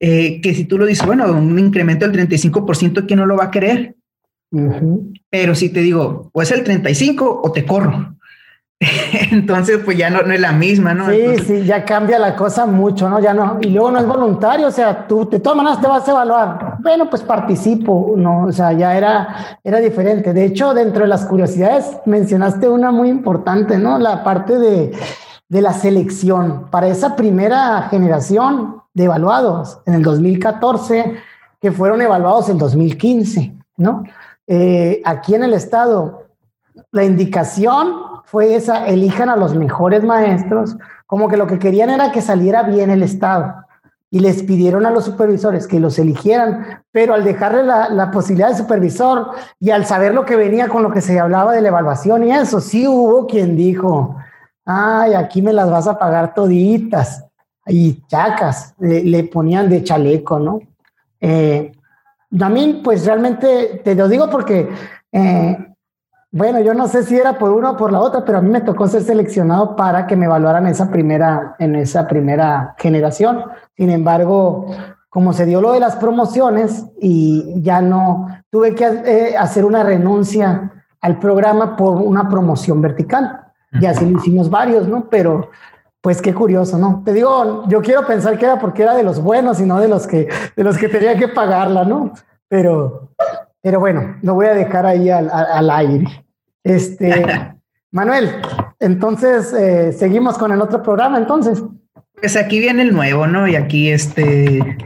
[0.00, 3.44] Eh, que si tú lo dices, bueno, un incremento del 35%, ¿quién no lo va
[3.44, 3.94] a querer?
[5.28, 8.16] Pero si te digo, o es el 35 o te corro.
[9.30, 11.08] Entonces, pues ya no, no, es la misma, ¿no?
[11.10, 13.20] Sí, sí, ya cambia la cosa mucho, ¿no?
[13.20, 16.06] Ya no, y luego no es voluntario, o sea, tú de todas maneras te vas
[16.08, 16.76] a evaluar.
[16.80, 18.44] Bueno, pues participo, ¿no?
[18.44, 20.32] O sea, ya era, era diferente.
[20.32, 23.98] De hecho, dentro de las curiosidades mencionaste una muy importante, ¿no?
[23.98, 24.92] La parte de,
[25.48, 26.68] de la selección.
[26.70, 31.16] Para esa primera generación de evaluados en el 2014,
[31.60, 34.02] que fueron evaluados en 2015, ¿no?
[34.46, 36.24] Eh, aquí en el estado,
[36.90, 42.12] la indicación fue esa, elijan a los mejores maestros, como que lo que querían era
[42.12, 43.56] que saliera bien el Estado.
[44.10, 48.56] Y les pidieron a los supervisores que los eligieran, pero al dejarle la, posibilidad de
[48.56, 52.24] supervisor y al saber lo que venía con lo que se hablaba de la evaluación
[52.24, 54.16] y eso, sí hubo quien dijo,
[54.64, 57.26] ay, aquí me las vas a pagar toditas.
[57.66, 60.60] Y chacas, le, ponían de chaleco, ¿no?
[61.20, 61.70] Eh,
[62.36, 64.70] también, pues realmente te lo digo porque
[65.12, 65.71] eh,
[66.32, 68.48] bueno, yo no sé si era por una o por la otra, pero a mí
[68.48, 73.44] me tocó ser seleccionado para que me evaluaran esa primera, en esa primera generación.
[73.76, 74.66] Sin embargo,
[75.10, 79.82] como se dio lo de las promociones y ya no tuve que eh, hacer una
[79.82, 80.72] renuncia
[81.02, 83.40] al programa por una promoción vertical.
[83.78, 85.08] Y así lo hicimos varios, ¿no?
[85.10, 85.50] Pero
[86.00, 87.02] pues qué curioso, ¿no?
[87.04, 89.88] Te digo, yo quiero pensar que era porque era de los buenos y no de
[89.88, 92.12] los que, de los que tenía que pagarla, ¿no?
[92.48, 93.10] Pero,
[93.62, 96.06] pero bueno, lo voy a dejar ahí al, al aire.
[96.64, 97.26] Este,
[97.92, 98.30] Manuel,
[98.80, 101.62] entonces eh, seguimos con el otro programa, entonces.
[102.14, 103.46] Pues aquí viene el nuevo, ¿no?
[103.46, 104.78] Y aquí este,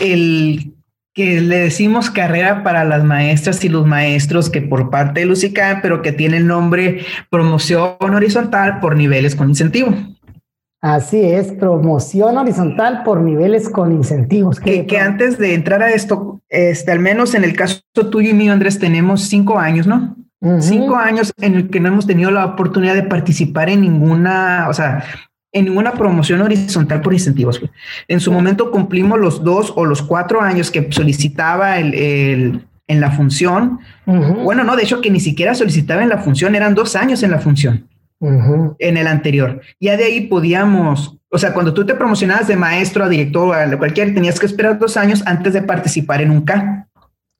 [0.00, 0.74] el
[1.12, 5.80] que le decimos carrera para las maestras y los maestros que por parte de Lucica,
[5.82, 9.92] pero que tiene el nombre promoción horizontal por niveles con incentivo.
[10.80, 14.60] Así es, promoción horizontal por niveles con incentivos.
[14.60, 18.34] Que, que antes de entrar a esto, este, al menos en el caso tuyo y
[18.34, 20.16] mío, Andrés, tenemos cinco años, ¿no?
[20.60, 24.72] Cinco años en el que no hemos tenido la oportunidad de participar en ninguna, o
[24.72, 25.02] sea,
[25.50, 27.60] en ninguna promoción horizontal por incentivos.
[28.06, 33.10] En su momento cumplimos los dos o los cuatro años que solicitaba el, en la
[33.10, 33.80] función.
[34.06, 37.32] Bueno, no, de hecho que ni siquiera solicitaba en la función, eran dos años en
[37.32, 37.88] la función.
[38.20, 39.60] En el anterior.
[39.80, 43.78] Ya de ahí podíamos, o sea, cuando tú te promocionabas de maestro a director a
[43.78, 46.88] cualquier, tenías que esperar dos años antes de participar en un K.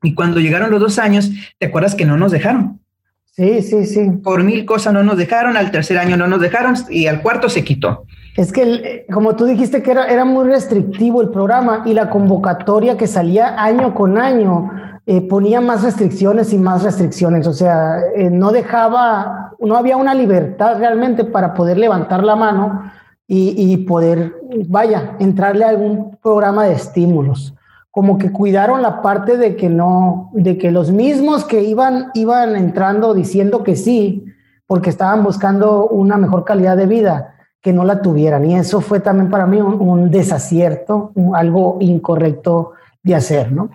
[0.03, 2.81] Y cuando llegaron los dos años, ¿te acuerdas que no nos dejaron?
[3.25, 4.11] Sí, sí, sí.
[4.23, 7.49] Por mil cosas no nos dejaron, al tercer año no nos dejaron y al cuarto
[7.49, 8.05] se quitó.
[8.37, 12.97] Es que, como tú dijiste, que era, era muy restrictivo el programa y la convocatoria
[12.97, 14.71] que salía año con año
[15.07, 17.47] eh, ponía más restricciones y más restricciones.
[17.47, 22.91] O sea, eh, no dejaba, no había una libertad realmente para poder levantar la mano
[23.31, 24.37] y, poder,
[24.69, 27.55] vaya, entrarle a algún programa de estímulos.
[27.91, 32.57] Como que cuidaron la parte de que no, de que los mismos que iban, iban
[32.57, 34.25] entrando diciendo que sí,
[34.67, 38.47] porque estaban buscando una mejor calidad de vida, que no la tuvieran.
[38.47, 43.69] Y eso fue también para mí un, un desacierto, algo incorrecto de hacer, ¿no?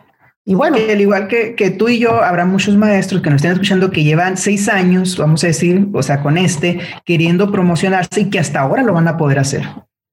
[0.46, 0.78] Y bueno.
[0.78, 4.04] al igual que, que, tú y yo, habrá muchos maestros que nos estén escuchando que
[4.04, 8.60] llevan seis años, vamos a decir, o sea, con este, queriendo promocionarse y que hasta
[8.60, 9.64] ahora lo van a poder hacer.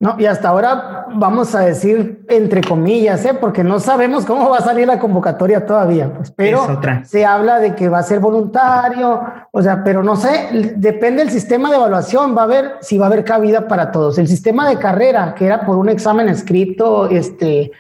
[0.03, 3.35] No, y hasta ahora vamos a decir entre comillas, ¿eh?
[3.39, 7.74] porque no sabemos cómo va a salir la convocatoria todavía, pues, pero se habla de
[7.74, 9.20] que va a ser voluntario,
[9.51, 13.07] o sea, pero no sé, depende del sistema de evaluación, va a ver si va
[13.07, 14.16] a haber cabida para todos.
[14.16, 17.70] El sistema de carrera, que era por un examen escrito, este,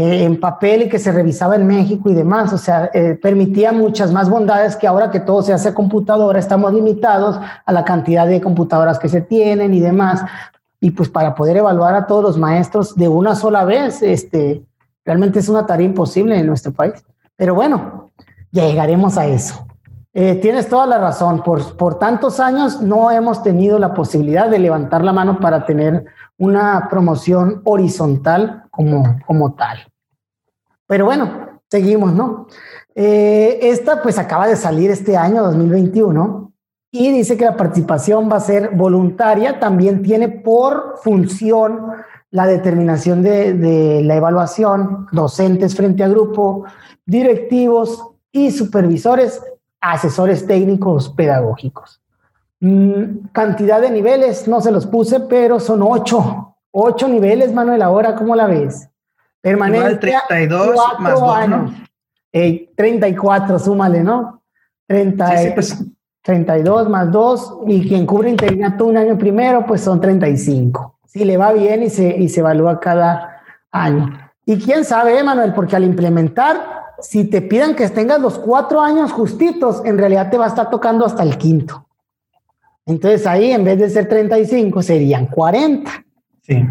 [0.00, 2.52] eh, en papel y que se revisaba en México y demás.
[2.52, 6.72] O sea, eh, permitía muchas más bondades que ahora que todo se hace computadora, estamos
[6.72, 10.22] limitados a la cantidad de computadoras que se tienen y demás.
[10.78, 14.62] Y pues para poder evaluar a todos los maestros de una sola vez, este,
[15.04, 17.04] realmente es una tarea imposible en nuestro país.
[17.34, 18.12] Pero bueno,
[18.52, 19.66] llegaremos a eso.
[20.20, 21.44] Eh, tienes toda la razón.
[21.44, 26.06] Por, por tantos años no hemos tenido la posibilidad de levantar la mano para tener
[26.36, 29.78] una promoción horizontal como, como tal.
[30.88, 32.48] Pero bueno, seguimos, ¿no?
[32.96, 36.52] Eh, esta pues acaba de salir este año 2021
[36.90, 41.92] y dice que la participación va a ser voluntaria, también tiene por función
[42.32, 46.64] la determinación de, de la evaluación, docentes frente a grupo,
[47.06, 49.40] directivos y supervisores,
[49.80, 52.00] asesores técnicos pedagógicos.
[52.60, 56.56] Mm, cantidad de niveles, no se los puse, pero son ocho.
[56.70, 58.88] Ocho niveles, Manuel, ahora, ¿cómo la ves?
[59.40, 60.22] Permanencia.
[60.28, 61.72] 32 más 2, años.
[62.76, 64.42] 34, súmale, ¿no?
[64.86, 65.26] 30,
[66.22, 66.88] 32 pues.
[66.90, 70.98] más 2, y quien cubre interinato un año primero, pues son 35.
[71.06, 74.18] Si le va bien y se, y se evalúa cada año.
[74.44, 79.12] Y quién sabe, Manuel, porque al implementar, si te piden que tengas los cuatro años
[79.12, 81.86] justitos, en realidad te va a estar tocando hasta el quinto.
[82.86, 85.90] Entonces ahí en vez de ser 35 serían 40.
[86.42, 86.64] Sí.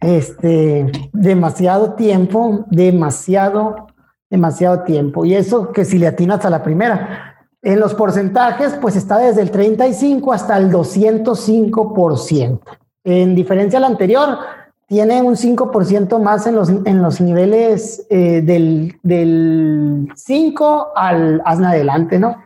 [0.00, 3.86] Este, demasiado tiempo, demasiado,
[4.28, 5.24] demasiado tiempo.
[5.24, 7.30] Y eso que si le atinas a la primera.
[7.62, 12.60] En los porcentajes, pues está desde el 35 hasta el 205%.
[13.04, 14.38] En diferencia al anterior,
[14.86, 21.66] tiene un 5% más en los, en los niveles eh, del, del 5 al hazme
[21.66, 22.36] adelante, ¿no?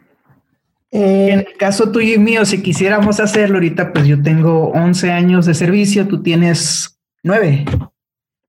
[0.91, 5.11] Eh, en el caso tuyo y mío, si quisiéramos hacerlo ahorita, pues yo tengo 11
[5.11, 7.65] años de servicio, tú tienes 9.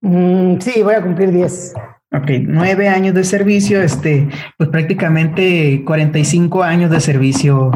[0.02, 1.74] Mm, sí, voy a cumplir 10.
[2.12, 7.72] Ok, 9 años de servicio, este, pues prácticamente 45 años de servicio.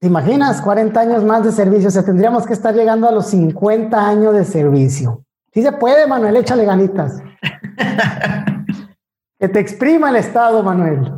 [0.00, 0.62] ¿Te imaginas?
[0.62, 4.34] 40 años más de servicio, o sea, tendríamos que estar llegando a los 50 años
[4.34, 5.24] de servicio.
[5.52, 7.22] Sí se puede, Manuel, échale ganitas.
[9.38, 11.12] que te exprima el Estado, Manuel.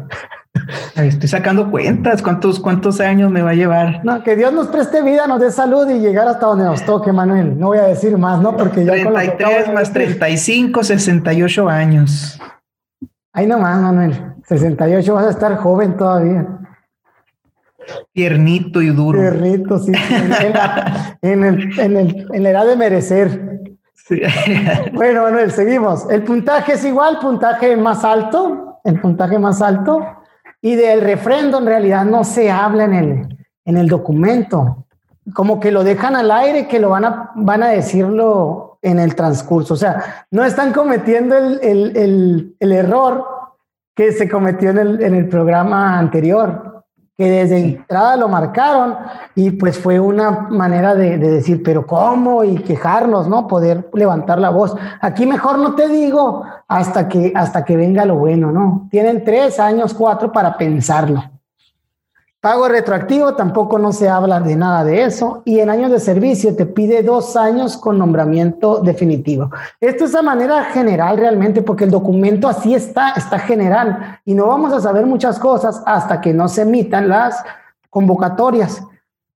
[0.97, 4.05] Estoy sacando cuentas, ¿cuántos, cuántos años me va a llevar?
[4.05, 7.12] No, que Dios nos preste vida, nos dé salud y llegar hasta donde nos toque,
[7.12, 7.59] Manuel.
[7.59, 8.57] No voy a decir más, ¿no?
[8.57, 12.41] Porque ya 33 más 35, 68 años.
[13.32, 14.35] Ahí nomás, Manuel.
[14.47, 16.47] 68 vas a estar joven todavía.
[18.12, 19.20] Tiernito y duro.
[19.20, 19.93] Tiernito, sí.
[21.22, 23.61] En, el, en, el, en la edad de merecer.
[24.07, 24.21] Sí.
[24.93, 26.09] bueno, Manuel, seguimos.
[26.11, 30.07] El puntaje es igual, puntaje más alto, el puntaje más alto
[30.61, 34.87] y del refrendo en realidad no se habla en el, en el documento.
[35.33, 39.15] Como que lo dejan al aire, que lo van a, van a decirlo en el
[39.15, 39.73] transcurso.
[39.73, 43.25] O sea, no están cometiendo el, el, el, error
[43.95, 46.74] que se cometió en el, en el programa anterior
[47.17, 48.97] que desde entrada lo marcaron
[49.37, 52.43] y pues fue una manera de, decir, pero ¿cómo?
[52.43, 53.47] Y quejarnos, ¿no?
[53.47, 54.77] Poder levantar la voz.
[55.01, 58.89] Aquí mejor no te digo hasta que, hasta que venga lo bueno, ¿no?
[58.91, 61.34] Tienen tres años, cuatro para pensarlo.
[62.45, 65.41] Pago retroactivo, tampoco no se habla de nada de eso.
[65.47, 69.49] Y en años de servicio te pide dos años con nombramiento definitivo.
[69.81, 74.21] Esto es a manera general realmente, porque el documento así está, está general.
[74.27, 77.43] Y no vamos a saber muchas cosas hasta que no se emitan las
[77.89, 78.83] convocatorias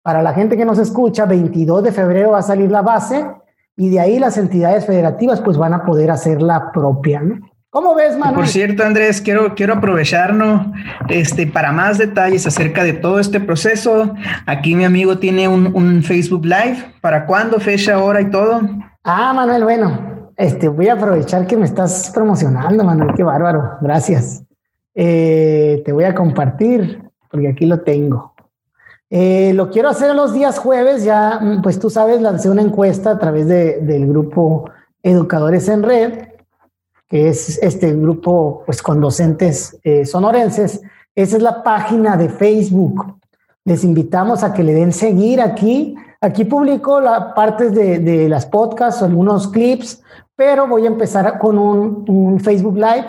[0.02, 3.26] Para la gente que nos escucha, 22 de febrero va a salir la base
[3.74, 7.36] y de ahí las entidades federativas pues van a poder hacer la propia, ¿no?
[7.70, 8.34] ¿Cómo ves, Manuel?
[8.34, 10.68] Por cierto, Andrés, quiero, quiero aprovecharnos
[11.10, 14.14] este, para más detalles acerca de todo este proceso.
[14.46, 16.94] Aquí mi amigo tiene un, un, Facebook Live.
[17.02, 17.60] ¿Para cuándo?
[17.60, 18.62] Fecha, hora y todo.
[19.04, 23.14] Ah, Manuel, bueno, este, voy a aprovechar que me estás promocionando, Manuel.
[23.14, 23.76] Qué bárbaro.
[23.82, 24.42] Gracias.
[24.94, 28.32] Eh, te voy a compartir, porque aquí lo tengo.
[29.10, 33.18] Eh, lo quiero hacer los días jueves, ya, pues tú sabes, lancé una encuesta a
[33.18, 34.70] través de, del grupo
[35.02, 36.28] Educadores en Red
[37.08, 40.82] que es este grupo pues con docentes eh, sonorenses.
[41.14, 43.18] Esa es la página de Facebook.
[43.64, 45.96] Les invitamos a que le den seguir aquí.
[46.20, 50.02] Aquí publico la partes de, de las podcasts, algunos clips,
[50.36, 53.06] pero voy a empezar con un, un Facebook Live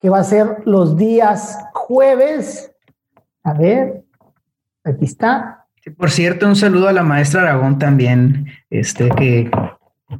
[0.00, 2.70] que va a ser los días jueves.
[3.42, 4.04] A ver,
[4.84, 5.66] aquí está.
[5.96, 9.50] Por cierto, un saludo a la maestra Aragón también, este, que,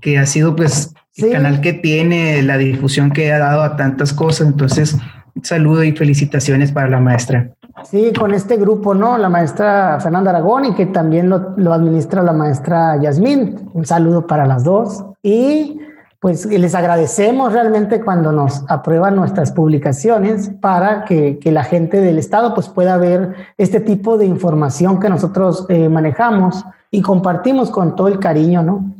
[0.01, 4.12] que ha sido pues el canal que tiene, la difusión que ha dado a tantas
[4.12, 4.47] cosas.
[4.47, 4.97] Entonces,
[5.43, 7.51] saludo y felicitaciones para la maestra.
[7.85, 9.18] Sí, con este grupo, ¿no?
[9.18, 13.70] La maestra Fernanda Aragón y que también lo, lo administra la maestra Yasmín.
[13.72, 15.05] Un saludo para las dos.
[15.22, 15.80] Y
[16.24, 22.18] pues les agradecemos realmente cuando nos aprueban nuestras publicaciones para que, que, la gente del
[22.18, 27.95] Estado pues pueda ver este tipo de información que nosotros eh, manejamos y compartimos con
[27.95, 28.95] todo el cariño, ¿no?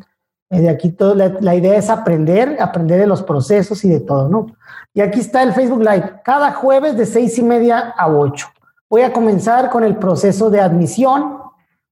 [0.51, 4.28] Eh, de aquí todo, la, idea es aprender, aprender de los procesos y de todo,
[4.28, 4.47] ¿no?
[4.92, 8.49] Y aquí está el Facebook Live, cada jueves de seis y media a ocho.
[8.88, 11.38] Voy a comenzar con el proceso de admisión.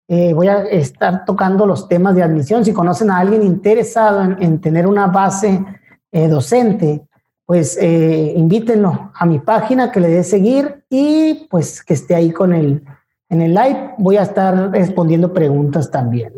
[0.07, 2.65] Eh, voy a estar tocando los temas de admisión.
[2.65, 5.65] Si conocen a alguien interesado en, en tener una base
[6.13, 7.07] eh, docente,
[7.47, 12.31] pues eh, invítenlo a mi página, que le dé seguir y pues que esté ahí
[12.31, 12.85] con el,
[13.29, 13.95] en el live.
[13.99, 16.35] Voy a estar respondiendo preguntas también.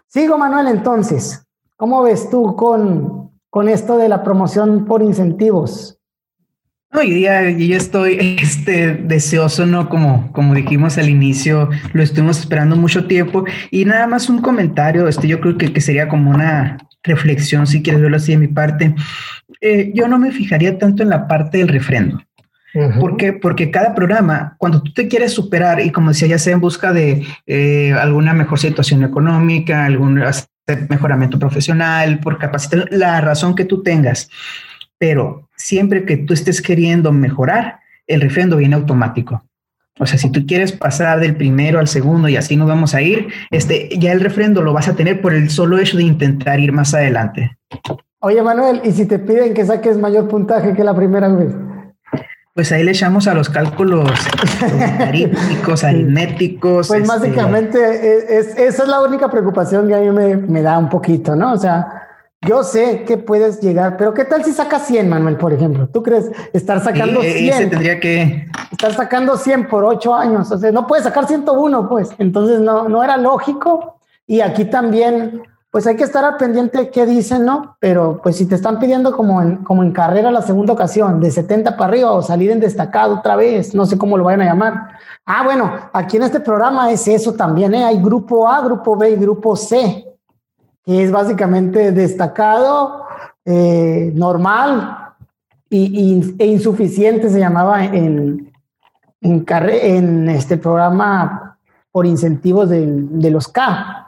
[0.06, 1.44] Sigo, Manuel, entonces,
[1.76, 5.98] ¿cómo ves tú con, con esto de la promoción por incentivos?
[6.94, 9.88] Hoy día yo estoy este, deseoso, ¿no?
[9.88, 15.08] Como, como dijimos al inicio, lo estuvimos esperando mucho tiempo y nada más un comentario,
[15.08, 18.48] este, yo creo que, que sería como una reflexión, si quieres verlo así de mi
[18.48, 18.94] parte
[19.66, 22.22] eh, yo no me fijaría tanto en la parte del refrendo.
[22.74, 23.00] Uh -huh.
[23.00, 23.32] ¿Por qué?
[23.32, 26.92] Porque cada programa, cuando tú te quieres superar y como decía, ya sea en busca
[26.92, 30.22] de eh, alguna mejor situación económica, algún
[30.88, 34.28] mejoramiento profesional, por capacitar la razón que tú tengas,
[34.98, 39.44] pero siempre que tú estés queriendo mejorar, el refrendo viene automático.
[39.98, 43.00] O sea, si tú quieres pasar del primero al segundo y así nos vamos a
[43.00, 46.60] ir, este, ya el refrendo lo vas a tener por el solo hecho de intentar
[46.60, 47.56] ir más adelante.
[48.26, 51.54] Oye, Manuel, ¿y si te piden que saques mayor puntaje que la primera vez?
[52.54, 54.10] Pues ahí le echamos a los cálculos
[54.98, 56.88] aritméticos, aritméticos.
[56.88, 57.08] Pues este...
[57.08, 60.88] básicamente es, es, esa es la única preocupación que a mí me, me, da un
[60.88, 61.52] poquito, ¿no?
[61.52, 62.02] O sea,
[62.44, 65.88] yo sé que puedes llegar, pero ¿qué tal si sacas 100, Manuel, por ejemplo?
[65.88, 67.54] ¿Tú crees estar sacando sí, 100?
[67.54, 68.48] Ese tendría que...
[68.72, 72.08] Estar sacando 100 por 8 años, o sea, no puedes sacar 101, pues.
[72.18, 74.00] Entonces no, no era lógico.
[74.26, 77.76] Y aquí también pues hay que estar al pendiente de qué dicen, ¿no?
[77.80, 81.30] Pero pues si te están pidiendo como en, como en carrera la segunda ocasión, de
[81.30, 84.46] 70 para arriba o salir en destacado otra vez, no sé cómo lo vayan a
[84.46, 84.88] llamar.
[85.26, 87.84] Ah, bueno, aquí en este programa es eso también, ¿eh?
[87.84, 90.06] Hay grupo A, grupo B y grupo C,
[90.84, 93.04] que es básicamente destacado,
[93.44, 95.14] eh, normal
[95.68, 98.52] y, e insuficiente se llamaba en,
[99.20, 101.58] en, en este programa
[101.92, 104.05] por incentivos de los K.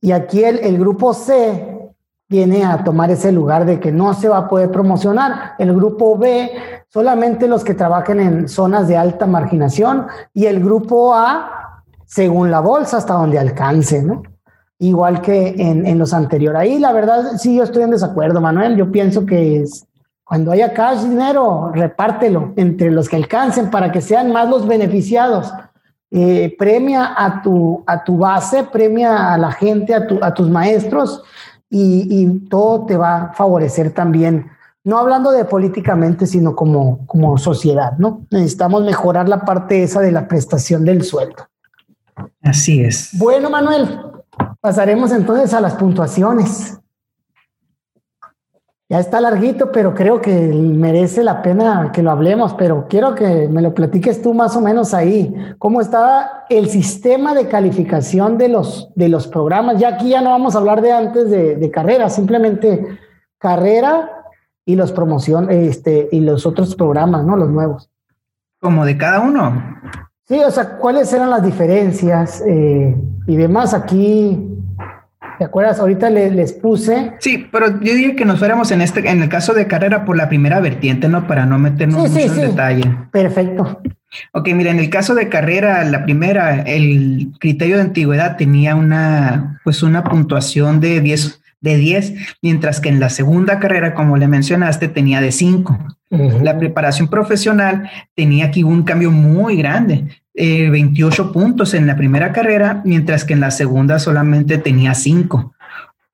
[0.00, 1.92] Y aquí el, el, grupo C
[2.28, 5.54] viene a tomar ese lugar de que no se va a poder promocionar.
[5.58, 6.50] El grupo B,
[6.88, 10.06] solamente los que trabajen en zonas de alta marginación.
[10.32, 14.22] Y el grupo A, según la bolsa, hasta donde alcance, ¿no?
[14.78, 16.60] Igual que en, en los anteriores.
[16.60, 18.76] Ahí, la verdad, sí, yo estoy en desacuerdo, Manuel.
[18.76, 19.84] Yo pienso que es,
[20.22, 25.52] cuando haya cash dinero, repártelo entre los que alcancen para que sean más los beneficiados
[26.10, 30.48] eh, premia a tu, a tu base, premia a la gente, a, tu, a tus
[30.48, 31.22] maestros
[31.68, 34.46] y, y, todo te va a favorecer también
[34.88, 38.26] no hablando de políticamente, sino como, como sociedad, ¿no?
[38.30, 41.46] Necesitamos mejorar la parte esa de la prestación del sueldo.
[42.42, 43.10] Así es.
[43.18, 44.00] Bueno, Manuel,
[44.62, 46.78] pasaremos entonces a las puntuaciones.
[48.90, 53.46] Ya está larguito, pero creo que merece la pena que lo hablemos, pero quiero que
[53.48, 55.34] me lo platiques tú más o menos ahí.
[55.58, 59.78] ¿Cómo estaba el sistema de calificación de los, de los programas?
[59.78, 62.98] Ya aquí ya no vamos a hablar de antes de, de carrera, simplemente
[63.36, 64.10] carrera
[64.64, 67.36] y los promoción, este, y los otros programas, ¿no?
[67.36, 67.90] Los nuevos.
[68.58, 69.62] Como de cada uno.
[70.26, 73.72] Sí, o sea, ¿cuáles eran las diferencias eh, y demás?
[73.72, 74.57] Aquí,
[75.38, 75.78] ¿te acuerdas?
[75.78, 77.12] Ahorita les, puse.
[77.20, 80.16] Sí, pero yo diría que nos fuéramos en este, en el caso de carrera por
[80.16, 81.26] la primera vertiente, ¿no?
[81.26, 82.84] Para no meternos mucho en detalle.
[83.12, 83.80] Perfecto.
[84.32, 89.60] Ok, mira, en el caso de carrera, la primera, el criterio de antigüedad tenía una,
[89.64, 94.26] pues una puntuación de 10, de 10, mientras que en la segunda carrera, como le
[94.26, 95.78] mencionaste, tenía de 5.
[96.42, 100.06] La preparación profesional tenía aquí un cambio muy grande,
[100.38, 105.54] 28 eh, puntos en la primera carrera, mientras que en la segunda solamente tenía 5.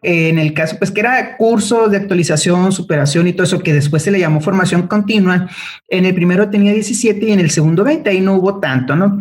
[0.03, 4.03] en el caso, pues que era curso de actualización, superación y todo eso, que después
[4.03, 5.49] se le llamó formación continua,
[5.89, 9.19] en el primero tenía 17 y en el segundo 20, ahí no hubo tanto, ¿no?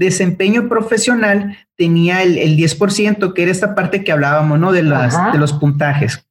[0.00, 4.72] desempeño profesional tenía el, 10%, que era esta parte que hablábamos, ¿no?
[4.72, 6.26] De, las, de los puntajes.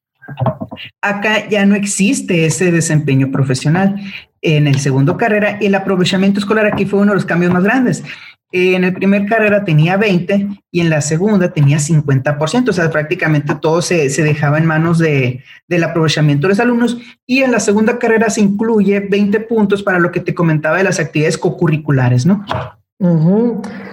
[1.02, 3.96] Acá ya no existe ese desempeño profesional.
[4.42, 8.04] En el segundo carrera, el aprovechamiento escolar aquí fue uno de los cambios más grandes.
[8.52, 13.54] En el primer carrera tenía 20 y en la segunda tenía 50%, o sea, prácticamente
[13.56, 17.60] todo se, se dejaba en manos de, del aprovechamiento de los alumnos y en la
[17.60, 22.26] segunda carrera se incluye 20 puntos para lo que te comentaba de las actividades cocurriculares,
[22.26, 22.44] ¿no?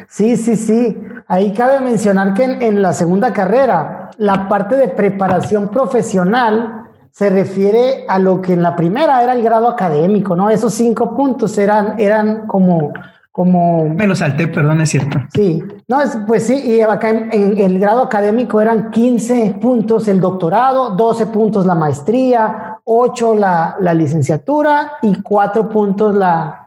[0.09, 0.99] Sí, sí, sí.
[1.29, 6.86] Ahí cabe mencionar que en, la segunda carrera, la parte de preparación profesional
[7.17, 10.51] se refiere a lo que en la primera era el grado académico, ¿no?
[10.51, 12.93] Esos cinco puntos eran, eran como,
[13.33, 13.89] como...
[13.89, 15.21] Me lo salté, perdón, es cierto.
[15.33, 20.91] Sí, no, pues sí, y acá en, el grado académico eran 15 puntos el doctorado,
[20.91, 26.67] 12 puntos la maestría, 8 la, la licenciatura y 4 puntos la,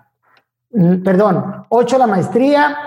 [0.71, 2.77] Mm, perdón, ocho la maestría,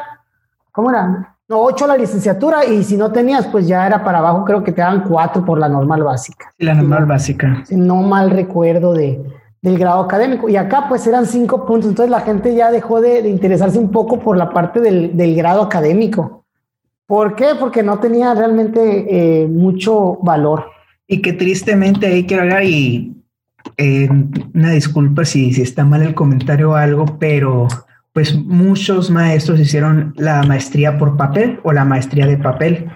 [0.70, 1.31] ¿cómo era?
[1.52, 4.72] No, ocho la licenciatura y si no tenías, pues ya era para abajo, creo que
[4.72, 6.50] te dan cuatro por la normal básica.
[6.56, 7.62] la normal básica.
[7.66, 9.22] Si no mal recuerdo de,
[9.60, 10.48] del grado académico.
[10.48, 14.18] Y acá pues eran cinco puntos, entonces la gente ya dejó de, interesarse un poco
[14.18, 16.46] por la parte del, del, grado académico.
[17.06, 17.48] ¿Por qué?
[17.60, 20.70] Porque no tenía realmente eh, mucho valor.
[21.06, 23.14] Y que tristemente hay que hablar y
[23.76, 24.08] eh,
[24.54, 27.68] una disculpa si, si está mal el comentario o algo, pero
[28.12, 32.90] pues muchos maestros hicieron la maestría por papel o la maestría de papel,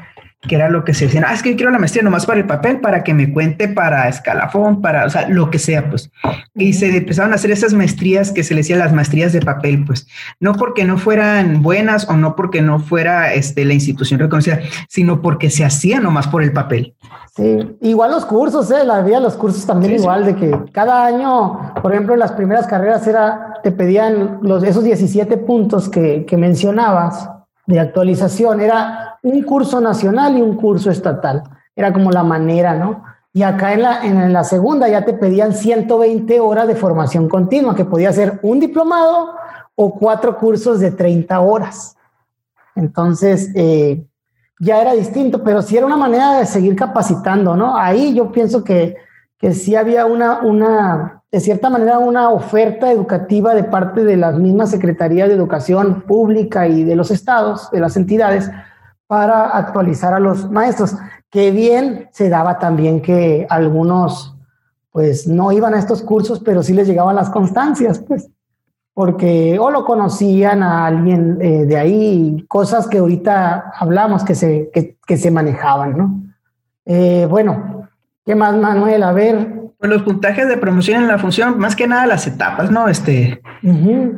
[0.46, 2.38] que era lo que se decían, ah, es que yo quiero la maestría nomás para
[2.38, 6.10] el papel, para que me cuente para escalafón, para, o sea, lo que sea, pues.
[6.54, 9.84] Y se empezaron a hacer esas maestrías que se le decían las maestrías de papel,
[9.84, 10.06] pues,
[10.38, 15.22] no porque no fueran buenas o no porque no fuera este, la institución reconocida, sino
[15.22, 16.94] porque se hacía nomás por el papel.
[17.36, 18.82] Sí, igual los cursos, ¿eh?
[18.82, 22.66] La vida los cursos también igual, de que cada año, por ejemplo, en las primeras
[22.66, 27.28] carreras era, te pedían los, esos 17 puntos que, que mencionabas
[27.66, 31.42] de actualización, era un curso nacional y un curso estatal.
[31.74, 33.04] Era como la manera, ¿no?
[33.34, 37.74] Y acá en la, en la segunda ya te pedían 120 horas de formación continua,
[37.74, 39.34] que podía ser un diplomado
[39.74, 41.98] o cuatro cursos de 30 horas.
[42.74, 44.06] Entonces, eh,
[44.58, 47.76] ya era distinto, pero sí era una manera de seguir capacitando, ¿no?
[47.76, 48.96] Ahí yo pienso que,
[49.38, 54.38] que sí había una, una, de cierta manera, una oferta educativa de parte de las
[54.38, 58.50] mismas Secretarías de Educación Pública y de los estados, de las entidades,
[59.06, 60.96] para actualizar a los maestros,
[61.30, 64.32] que bien se daba también que algunos
[64.90, 68.30] pues no iban a estos cursos, pero sí les llegaban las constancias, pues
[68.96, 74.70] porque o lo conocían a alguien eh, de ahí, cosas que ahorita hablamos que se,
[74.72, 76.22] que, se manejaban, ¿no?
[76.86, 77.90] Eh, bueno,
[78.24, 79.02] ¿qué más, Manuel?
[79.02, 79.52] A ver.
[79.78, 82.88] Pues los puntajes de promoción en la función, más que nada las etapas, ¿no?
[82.88, 83.42] Este,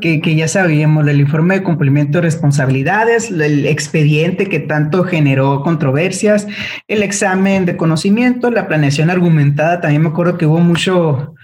[0.01, 5.65] que, que, ya sabíamos, el informe de cumplimiento de responsabilidades, el expediente que tanto generó
[5.65, 6.47] controversias,
[6.87, 11.35] el examen de conocimiento, la planeación argumentada, también me acuerdo que hubo mucho,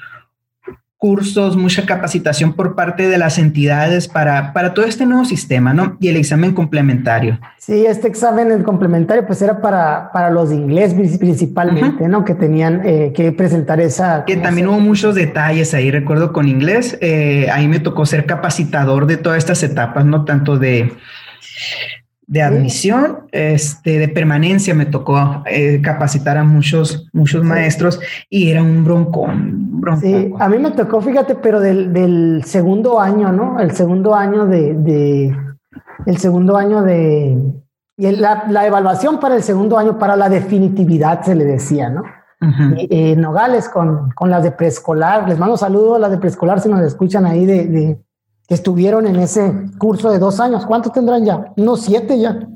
[1.04, 5.98] cursos, mucha capacitación por parte de las entidades para, para todo este nuevo sistema, ¿no?
[6.00, 7.38] Y el examen complementario.
[7.58, 12.24] Sí, este examen complementario pues era para, para los de inglés principalmente, ¿no?
[12.24, 14.24] Que tenían eh, que presentar esa...
[14.24, 19.04] Que también hubo muchos detalles ahí, recuerdo con inglés, eh, ahí me tocó ser capacitador
[19.04, 20.24] de todas estas etapas, ¿no?
[20.24, 20.90] Tanto de
[22.26, 28.62] de admisión, este, de permanencia me tocó eh, capacitar a muchos, muchos maestros y era
[28.62, 29.70] un broncón,
[30.00, 33.60] Sí, a mí me tocó, fíjate, pero del, segundo año, ¿no?
[33.60, 35.36] El segundo año de,
[36.06, 37.38] el segundo año de,
[37.98, 42.02] y la, la, evaluación para el segundo año, para la definitividad se le decía, ¿no?
[42.90, 46.68] Eh, Nogales con, con las de preescolar, les mando saludos a las de preescolar si
[46.68, 47.98] nos escuchan ahí de
[48.46, 50.66] que estuvieron en ese curso de dos años.
[50.66, 51.52] ¿Cuántos tendrán ya?
[51.56, 52.48] Unos siete ya.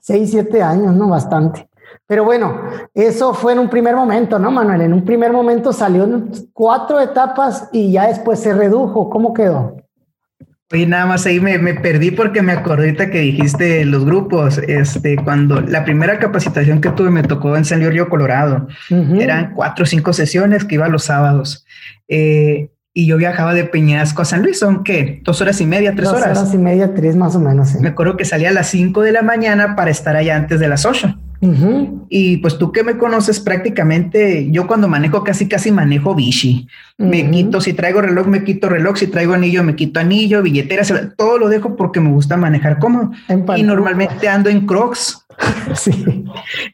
[0.00, 1.08] Seis, siete años, ¿no?
[1.08, 1.68] Bastante.
[2.06, 2.62] Pero bueno,
[2.94, 4.82] eso fue en un primer momento, ¿no, Manuel?
[4.82, 6.08] En un primer momento salió
[6.52, 9.10] cuatro etapas y ya después se redujo.
[9.10, 9.76] ¿Cómo quedó?
[10.72, 14.58] Oye, nada más ahí me, perdí porque me acordé que dijiste los grupos.
[14.58, 18.68] Este, cuando la primera capacitación que tuve me tocó en San Río Colorado.
[18.90, 21.64] Eran cuatro o cinco sesiones que iba los sábados.
[22.08, 25.20] Eh, y yo viajaba de Peñasco a San Luis, ¿son qué?
[25.22, 26.30] ¿Dos horas y media, tres horas?
[26.30, 27.74] Dos horas y media, tres más o menos.
[27.74, 30.66] Me acuerdo que salía a las cinco de la mañana para estar allá antes de
[30.66, 31.14] las ocho.
[32.08, 36.68] Y pues tú que me conoces prácticamente, yo cuando manejo casi casi manejo bici.
[36.96, 40.82] Me quito, si traigo reloj, me quito reloj, si traigo anillo, me quito anillo, billetera,
[41.18, 43.10] todo lo dejo porque me gusta manejar cómodo.
[43.58, 45.25] Y normalmente ando en crocs.
[45.74, 46.24] Sí.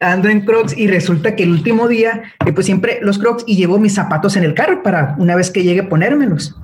[0.00, 3.56] Ando en crocs y resulta que el último día, eh, pues siempre los crocs y
[3.56, 6.56] llevo mis zapatos en el carro para una vez que llegue ponérmelos.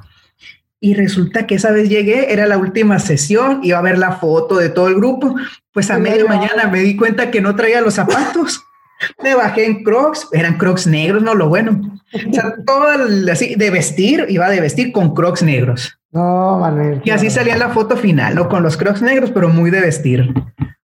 [0.80, 4.58] Y resulta que esa vez llegué, era la última sesión, iba a ver la foto
[4.58, 5.34] de todo el grupo.
[5.72, 8.62] Pues a media mañana me di cuenta que no traía los zapatos.
[9.22, 12.00] Me bajé en crocs, eran crocs negros, no lo bueno.
[12.12, 12.88] O sea, todo
[13.30, 15.98] así de vestir, iba de vestir con crocs negros.
[16.10, 17.00] No, Manuel.
[17.04, 18.48] Y así salía la foto final, ¿no?
[18.48, 20.34] Con los crocs negros, pero muy de vestir.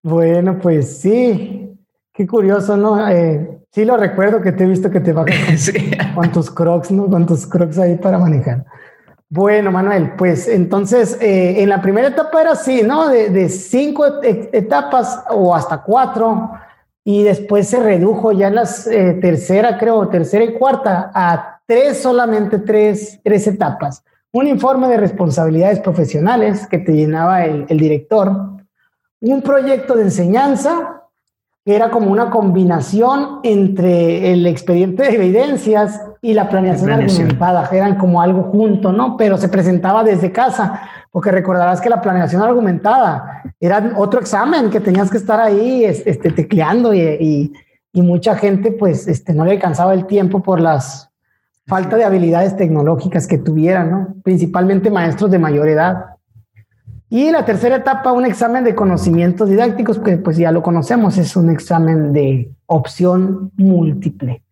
[0.04, 1.74] Bueno, pues sí.
[2.12, 3.08] Qué curioso, ¿no?
[3.08, 5.72] Eh, sí lo recuerdo que te he visto que te bajas
[6.14, 7.08] con, con tus crocs, ¿no?
[7.08, 8.66] Con tus crocs ahí para manejar.
[9.30, 13.08] Bueno, Manuel, pues entonces eh, en la primera etapa era así, ¿no?
[13.08, 16.50] De, cinco etapas o hasta cuatro,
[17.02, 22.02] y después se redujo ya en la eh, tercera, creo, tercera y cuarta, a tres,
[22.02, 24.04] solamente tres, tres etapas.
[24.32, 28.54] Un informe de responsabilidades profesionales que te llenaba el, el director,
[29.32, 31.04] un proyecto de enseñanza
[31.64, 37.96] que era como una combinación entre el expediente de evidencias y la planeación, argumentada, eran
[37.96, 39.16] como algo junto, ¿no?
[39.16, 44.80] Pero se presentaba desde casa, porque recordarás que la planeación argumentada era otro examen que
[44.80, 47.52] tenías que estar ahí este, tecleando y,
[47.92, 51.10] y, mucha gente pues este, no le alcanzaba el tiempo por las
[51.66, 54.14] falta de habilidades tecnológicas que tuvieran, ¿no?
[54.22, 56.13] Principalmente maestros de mayor edad.
[57.08, 61.36] Y la tercera etapa, un examen de conocimientos didácticos, que pues ya lo conocemos, es
[61.36, 64.42] un examen de opción múltiple.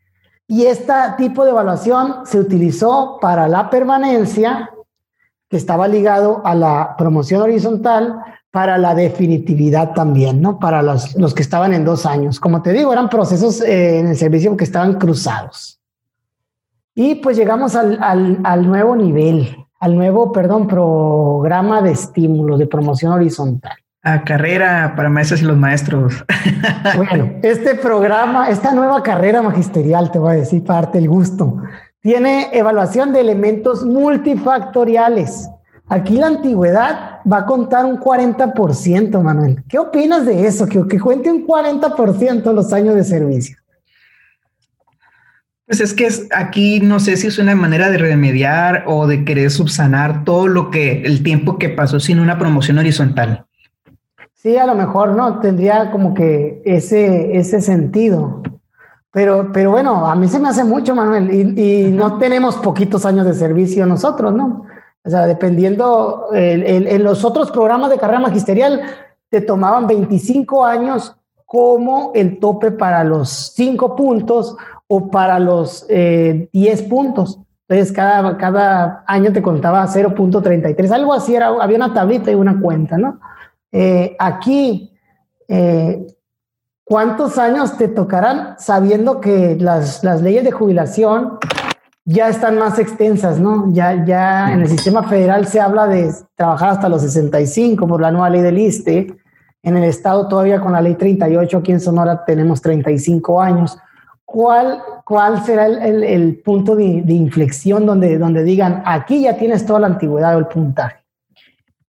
[0.46, 4.70] Y este tipo de evaluación se utilizó para la permanencia,
[5.48, 8.20] que estaba ligado a la promoción horizontal,
[8.52, 10.58] para la definitividad también, ¿no?
[10.58, 12.38] Para los, los que estaban en dos años.
[12.38, 15.80] Como te digo, eran procesos eh, en el servicio que estaban cruzados.
[16.94, 22.68] Y pues llegamos al, al, al nuevo nivel, al nuevo, perdón, programa de estímulos de
[22.68, 23.72] promoción horizontal.
[24.04, 26.24] A carrera para maestros y los maestros.
[26.96, 31.58] Bueno, este programa, esta nueva carrera magisterial, te voy a decir, parte el gusto,
[32.00, 35.50] tiene evaluación de elementos multifactoriales.
[35.88, 39.64] Aquí la antigüedad va a contar un 40%, Manuel.
[39.68, 40.66] ¿Qué opinas de eso?
[40.66, 43.56] Que, que cuente un 40% los años de servicio.
[45.72, 49.50] Pues es que aquí no sé si es una manera de remediar o de querer
[49.50, 53.46] subsanar todo lo que el tiempo que pasó sin una promoción horizontal.
[54.34, 58.42] Sí, a lo mejor no tendría como que ese, ese sentido.
[59.12, 63.24] Pero, pero bueno, a mí se me hace mucho, Manuel, y, no tenemos poquitos años
[63.24, 64.66] de servicio nosotros, ¿no?
[65.02, 68.82] O sea, dependiendo, en los otros programas de carrera magisterial
[69.30, 71.16] te tomaban 25 años
[71.46, 74.54] como el tope para los cinco puntos
[74.94, 77.38] o para los 10 eh, puntos.
[77.66, 82.60] Entonces, cada, cada año te contaba 0.33, algo así, era, había una tablita y una
[82.60, 83.18] cuenta, ¿no?
[83.72, 84.92] Eh, aquí,
[85.48, 86.06] eh,
[86.84, 91.38] ¿cuántos años te tocarán sabiendo que las, las, leyes de jubilación
[92.04, 93.72] ya están más extensas, ¿no?
[93.72, 98.10] Ya, ya en el sistema federal se habla de trabajar hasta los 65 por la
[98.10, 99.16] nueva ley del ISTE.
[99.62, 103.78] En el estado todavía con la ley 38, aquí en Sonora tenemos 35 años.
[104.32, 109.86] ¿Cuál, cuál será el, punto de, inflexión donde, donde digan, aquí ya tienes toda la
[109.88, 110.96] antigüedad o el puntaje?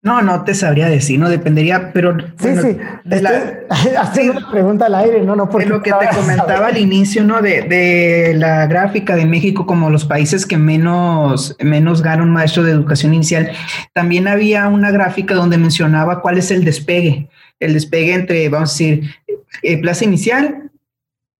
[0.04, 2.78] No, no te sabría decir, no dependería, pero sí, sí.
[3.06, 7.40] De una pregunta al aire, no, no, porque lo que te comentaba al inicio, ¿no?
[7.40, 12.64] De, de, la gráfica de México como los países que menos, menos ganan un maestro
[12.64, 13.52] de educación inicial,
[13.94, 17.30] también había una gráfica donde mencionaba cuál es el despegue
[17.62, 19.12] el despegue entre, vamos a decir,
[19.62, 20.71] eh, plaza inicial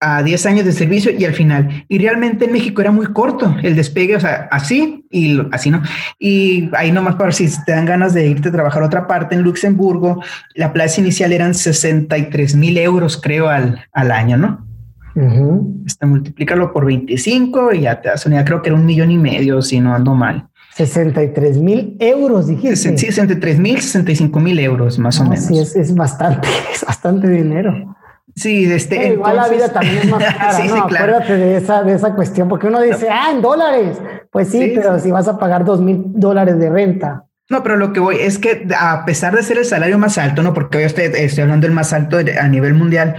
[0.02, 1.84] a 10 años de servicio y al final.
[1.88, 5.80] Y realmente en México era muy corto el despegue, o sea, así y así, ¿no?
[6.18, 9.36] Y ahí nomás para si te dan ganas de irte a trabajar a otra parte
[9.36, 10.20] en Luxemburgo,
[10.54, 14.66] la plaza inicial eran 63 mil euros, creo, al, al año, ¿no?
[15.86, 19.18] este, multiplícalo por 25 y ya te das unidad, creo que era un millón y
[19.18, 20.48] medio, si no ando mal.
[20.74, 22.76] 63 mil euros, dijiste.
[22.76, 25.44] Sí, 63 mil, 65 mil euros, más o menos.
[25.44, 27.94] Sí, es, es, bastante, es bastante dinero.
[28.34, 29.12] Sí, este.
[29.12, 30.84] igual la vida también es más cara, sí, ¿no?
[30.84, 33.98] Acuérdate de esa, de esa cuestión, porque uno dice, ah, en dólares.
[34.30, 37.24] Pues sí, pero si vas a pagar dos mil dólares de renta.
[37.50, 40.42] No, pero lo que voy es que a pesar de ser el salario más alto,
[40.42, 40.54] ¿no?
[40.54, 43.16] Porque hoy estoy, estoy hablando del más alto a nivel mundial,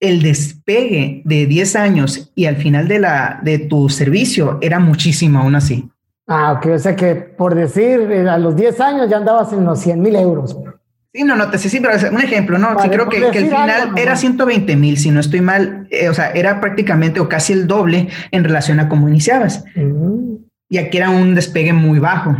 [0.00, 5.40] el despegue de 10 años y al final de, la, de tu servicio era muchísimo
[5.40, 5.90] aún así.
[6.26, 9.64] Ah, ok, o sea que por decir, eh, a los 10 años ya andabas en
[9.64, 10.56] los 100 mil euros.
[11.16, 12.78] Sí, no, no te sé, sí, pero un ejemplo, ¿no?
[12.78, 16.14] sí, creo que, que, el final era 120 mil, si no estoy mal, eh, o
[16.14, 19.64] sea, era prácticamente o casi el doble en relación a cómo iniciabas.
[19.76, 20.34] Mm.
[20.68, 22.36] Y aquí era un despegue muy bajo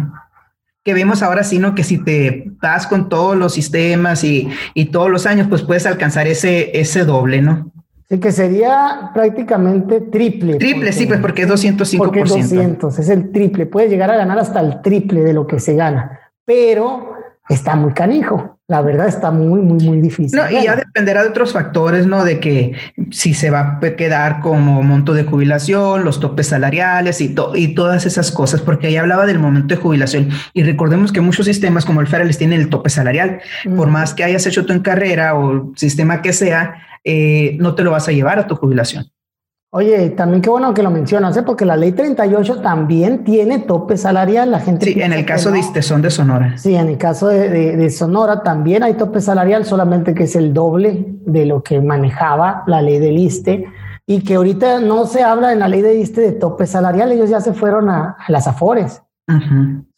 [0.84, 5.08] que vemos ahora, sino que si te vas con todos los sistemas y, y, todos
[5.10, 7.72] los años, pues puedes alcanzar ese, ese doble, ¿no?
[8.10, 10.56] Sí, que sería prácticamente triple.
[10.56, 11.96] Triple, sí, pues porque es 205%.
[11.96, 13.64] Porque es 200, es el triple.
[13.64, 17.14] Puedes llegar a ganar hasta el triple de lo que se gana, pero
[17.48, 20.36] está muy canijo la verdad está muy, muy, muy difícil.
[20.36, 22.24] No, y ya dependerá de otros factores, ¿no?
[22.24, 22.72] De que
[23.10, 28.06] si se va a quedar como monto de jubilación, los topes salariales y, y todas
[28.06, 30.30] esas cosas, porque ahí hablaba del momento de jubilación.
[30.52, 33.40] Y recordemos que muchos sistemas como el Federal tienen el tope salarial.
[33.76, 37.84] Por más que hayas hecho tú en carrera o sistema que sea, eh, no te
[37.84, 39.06] lo vas a llevar a tu jubilación.
[39.70, 41.43] Oye, también qué bueno que lo mencionas, ¿eh?
[41.43, 44.51] porque la ley 38 también tiene tope salarial.
[44.51, 44.86] La gente.
[44.86, 46.56] Sí, en el caso de Istezón de Sonora.
[46.56, 51.05] Sí, en el caso de, Sonora también hay tope salarial, solamente que es el doble
[51.26, 53.66] de lo que manejaba la ley del ISTE
[54.06, 57.28] y que ahorita no se habla en la ley del ISTE de tope salarial, ellos
[57.28, 59.02] ya se fueron a, las Afores.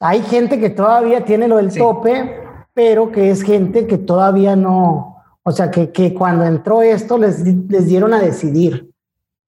[0.01, 2.41] Hay gente que todavía tiene lo del tope,
[2.73, 7.45] pero que es gente que todavía no, o sea, que, que cuando entró esto les,
[7.45, 8.89] les dieron a decidir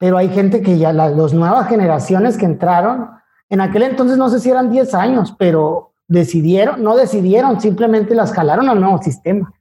[0.00, 3.10] pero hay gente que ya, las nuevas generaciones que entraron,
[3.50, 8.32] en aquel entonces no sé si eran 10 años, pero decidieron, no decidieron, simplemente las
[8.32, 9.52] jalaron al nuevo sistema.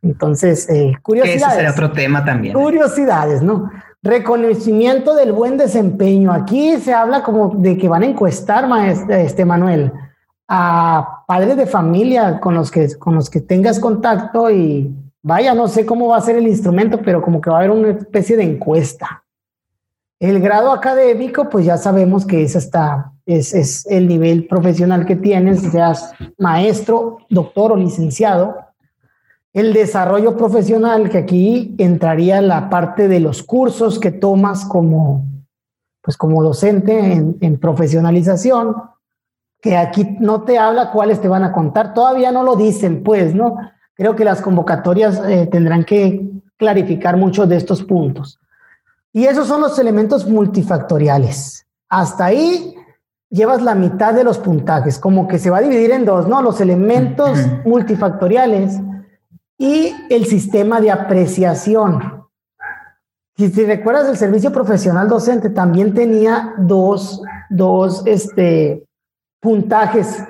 [0.00, 1.42] Entonces, eh, curiosidades.
[1.42, 2.54] Ese sería otro tema también.
[2.54, 3.68] Curiosidades, ¿no?
[4.00, 6.32] Reconocimiento del buen desempeño.
[6.32, 9.92] Aquí se habla como de que van a encuestar, maestro, este Manuel,
[10.46, 15.66] a padres de familia con los que, con los que tengas contacto y vaya, no
[15.66, 18.36] sé cómo va a ser el instrumento, pero como que va a haber una especie
[18.36, 19.24] de encuesta.
[20.22, 25.16] El grado académico, pues ya sabemos que es hasta, es, es el nivel profesional que
[25.16, 28.54] tienes, seas maestro, doctor o licenciado.
[29.52, 35.26] El desarrollo profesional, que aquí entraría la parte de los cursos que tomas como,
[36.00, 38.76] pues como docente en, profesionalización,
[39.60, 43.34] que aquí no te habla cuáles te van a contar, todavía no lo dicen, pues,
[43.34, 43.56] ¿no?
[43.94, 48.38] Creo que las convocatorias eh, tendrán que clarificar muchos de estos puntos.
[49.12, 51.66] Y esos son los elementos multifactoriales.
[51.88, 52.74] Hasta ahí
[53.28, 56.40] llevas la mitad de los puntajes, como que se va a dividir en dos, ¿no?
[56.42, 58.80] Los elementos multifactoriales
[59.58, 62.26] y el sistema de apreciación.
[63.36, 68.86] Si te recuerdas, el servicio profesional docente también tenía dos, dos este,
[69.40, 70.22] puntajes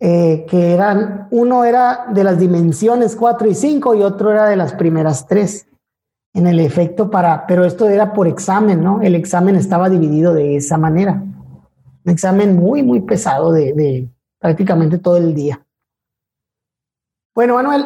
[0.00, 4.56] eh, que eran, uno era de las dimensiones 4 y 5 y otro era de
[4.56, 5.66] las primeras tres
[6.34, 9.00] en el efecto para, pero esto era por examen, ¿no?
[9.00, 11.12] El examen estaba dividido de esa manera.
[12.04, 14.08] Un examen muy, muy pesado de, de
[14.38, 15.64] prácticamente todo el día.
[17.34, 17.84] Bueno, Manuel,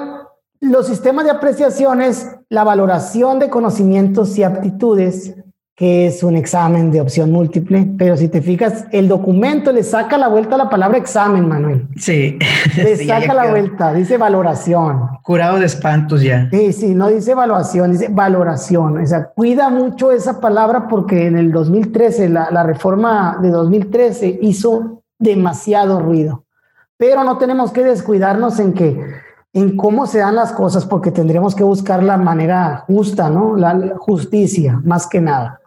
[0.60, 5.36] los sistemas de apreciaciones, la valoración de conocimientos y aptitudes
[5.78, 10.18] que es un examen de opción múltiple, pero si te fijas, el documento le saca
[10.18, 11.86] la vuelta a la palabra examen, Manuel.
[11.96, 12.36] Sí.
[12.76, 15.09] Le saca la vuelta, dice valoración.
[15.22, 16.48] Curado de espantos ya.
[16.50, 18.98] Sí, sí, no dice evaluación, dice valoración.
[18.98, 24.40] O sea, cuida mucho esa palabra porque en el 2013, la, la reforma de 2013
[24.42, 26.44] hizo demasiado ruido.
[26.96, 29.00] Pero no tenemos que descuidarnos en que
[29.52, 33.56] en cómo se dan las cosas porque tendremos que buscar la manera justa, ¿no?
[33.56, 35.57] La justicia, más que nada.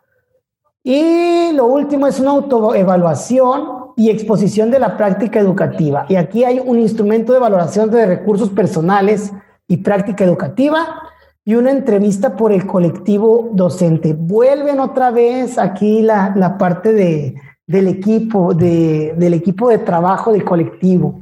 [0.84, 6.06] Y lo último es una autoevaluación y exposición de la práctica educativa.
[6.10, 9.32] Y aquí hay un instrumento de valoración de recursos personales
[9.68, 11.02] y práctica educativa
[11.46, 14.16] y una entrevista por el colectivo docente.
[14.18, 17.36] Vuelven otra vez aquí la, la parte de,
[17.68, 21.22] del equipo, de, del equipo de trabajo del colectivo.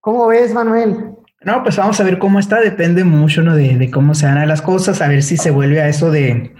[0.00, 1.16] ¿Cómo ves, Manuel?
[1.44, 3.56] No, pues vamos a ver cómo está, depende mucho ¿no?
[3.56, 6.54] de, cómo se dan las cosas, a ver si se vuelve a eso de,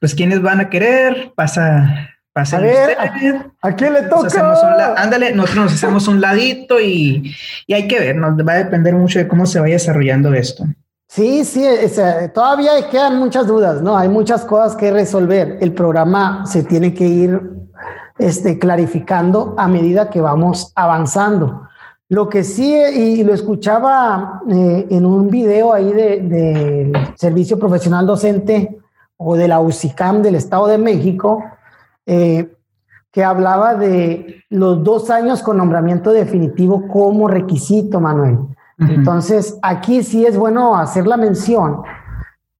[0.00, 2.56] pues, quiénes van a querer, pasa, pasa.
[2.56, 4.94] A ver, ¿a, quién le toca?
[4.96, 7.34] ándale, nosotros nos hacemos un ladito y,
[7.66, 10.64] y hay que ver, nos va a depender mucho de cómo se vaya desarrollando esto.
[11.06, 11.64] Sí, sí,
[12.34, 13.96] todavía quedan muchas dudas, ¿no?
[13.96, 15.58] Hay muchas cosas que resolver.
[15.60, 17.40] El programa se tiene que ir
[18.18, 21.68] este, clarificando a medida que vamos avanzando.
[22.08, 28.06] Lo que sí, y lo escuchaba eh, en un video ahí del de Servicio Profesional
[28.06, 28.78] Docente
[29.16, 31.42] o de la UCICAM del Estado de México,
[32.04, 32.54] eh,
[33.10, 38.38] que hablaba de los dos años con nombramiento definitivo como requisito, Manuel.
[38.76, 41.82] Entonces, aquí sí es bueno hacer la mención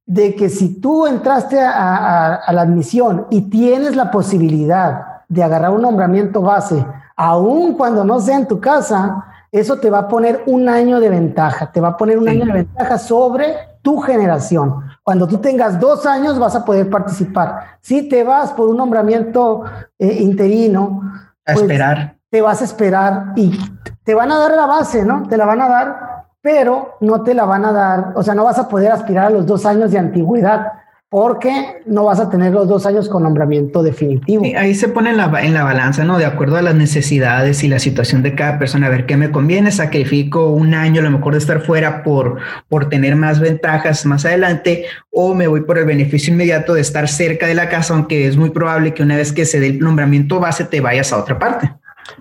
[0.07, 5.83] de que si tú entraste a, la admisión y tienes la posibilidad de agarrar un
[5.83, 9.25] nombramiento base, aun cuando no sea en tu casa,
[9.61, 12.45] eso te va a poner un año de ventaja, te va a poner un año
[12.45, 14.81] de ventaja sobre tu generación.
[15.05, 17.79] Cuando tú tengas dos años vas a poder participar.
[17.81, 19.63] Si te vas por un nombramiento
[19.97, 21.03] eh, interino,
[21.47, 22.17] a pues, esperar.
[22.31, 23.57] Te vas a esperar y
[24.03, 25.23] te van a dar la base, ¿no?
[25.29, 28.43] Te la van a dar, pero no te la van a dar, o sea, no
[28.43, 30.73] vas a poder aspirar a los dos años de antigüedad
[31.15, 34.45] porque no vas a tener los dos años con nombramiento definitivo.
[34.59, 36.19] ahí se pone en la, en la balanza, ¿no?
[36.19, 39.31] De acuerdo a las necesidades y la situación de cada persona, a ver qué me
[39.31, 42.39] conviene, sacrifico un año a lo mejor de estar fuera por,
[42.69, 47.07] por tener más ventajas más adelante, o me voy por el beneficio inmediato de estar
[47.07, 49.79] cerca de la casa, aunque es muy probable que una vez que se dé el
[49.79, 51.73] nombramiento base te vayas a otra parte.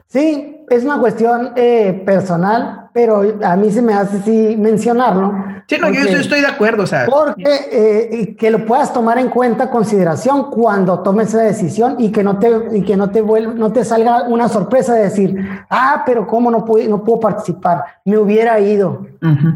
[0.06, 5.34] Sí, es una cuestión eh, personal, pero a mí se me hace sí mencionarlo.
[5.68, 7.06] Sí, no, yo estoy de acuerdo, o sea.
[7.06, 12.24] Porque eh, que lo puedas tomar en cuenta, consideración cuando tomes esa decisión y que
[12.24, 15.36] no te, y que no te vuelva, no te salga una sorpresa de decir,
[15.70, 19.08] ah, pero cómo no puedo, no puedo participar, me hubiera ido.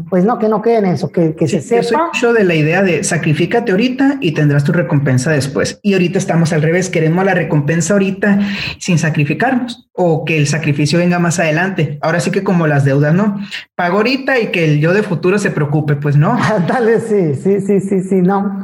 [0.08, 1.82] Pues no, que no quede en eso, que, que se sepa.
[1.82, 5.78] Yo soy mucho de la idea de sacrificate ahorita y tendrás tu recompensa después.
[5.82, 8.38] Y ahorita estamos al revés, queremos la recompensa ahorita
[8.78, 11.98] sin sacrificarnos o que el sacrificio venga más adelante.
[12.00, 13.27] Ahora sí que como las deudas, ¿no?
[13.74, 16.36] Pago ahorita y que el yo de futuro se preocupe, pues no.
[16.68, 18.60] Dale, sí, sí, sí, sí, sí, no.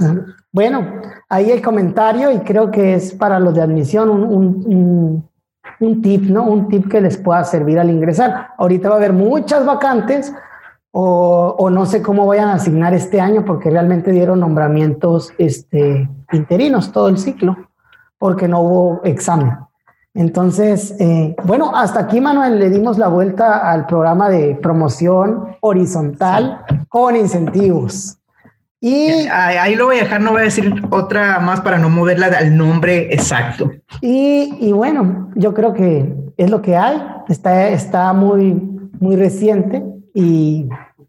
[0.53, 0.87] Bueno,
[1.29, 5.29] ahí el comentario y creo que es para los de admisión un,
[5.81, 6.45] un, tip, ¿no?
[6.45, 8.51] Un tip que les pueda servir al ingresar.
[8.59, 10.33] Ahorita va a haber muchas vacantes
[10.97, 16.93] o, no sé cómo vayan a asignar este año porque realmente dieron nombramientos este, interinos
[16.93, 17.57] todo el ciclo
[18.17, 19.57] porque no hubo examen.
[20.15, 26.65] Entonces, eh, bueno, hasta aquí, Manuel, le dimos la vuelta al programa de promoción horizontal
[26.89, 28.19] con incentivos.
[28.81, 32.27] Y ahí lo voy a dejar, no voy a decir otra más para no moverla
[32.27, 33.71] al nombre exacto.
[34.03, 38.53] Y, y, bueno, yo creo que es lo que hay, está, está muy,
[39.01, 39.83] muy reciente
[40.13, 40.69] y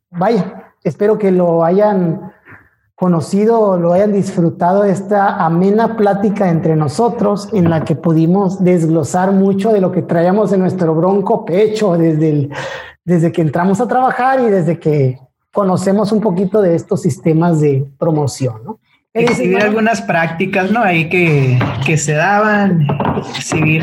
[0.09, 2.31] vaya, espero que lo hayan
[2.95, 9.73] conocido, lo hayan disfrutado esta amena plática entre nosotros en la que pudimos desglosar mucho
[9.73, 12.49] de lo que traíamos en nuestro bronco pecho desde, el,
[13.03, 15.19] desde que entramos a trabajar y desde que
[15.51, 18.79] conocemos un poquito de estos sistemas de promoción, ¿no?
[19.13, 20.81] Exhibir algunas prácticas, ¿no?
[20.81, 22.85] Ahí que, que se daban,
[23.37, 23.81] exhibir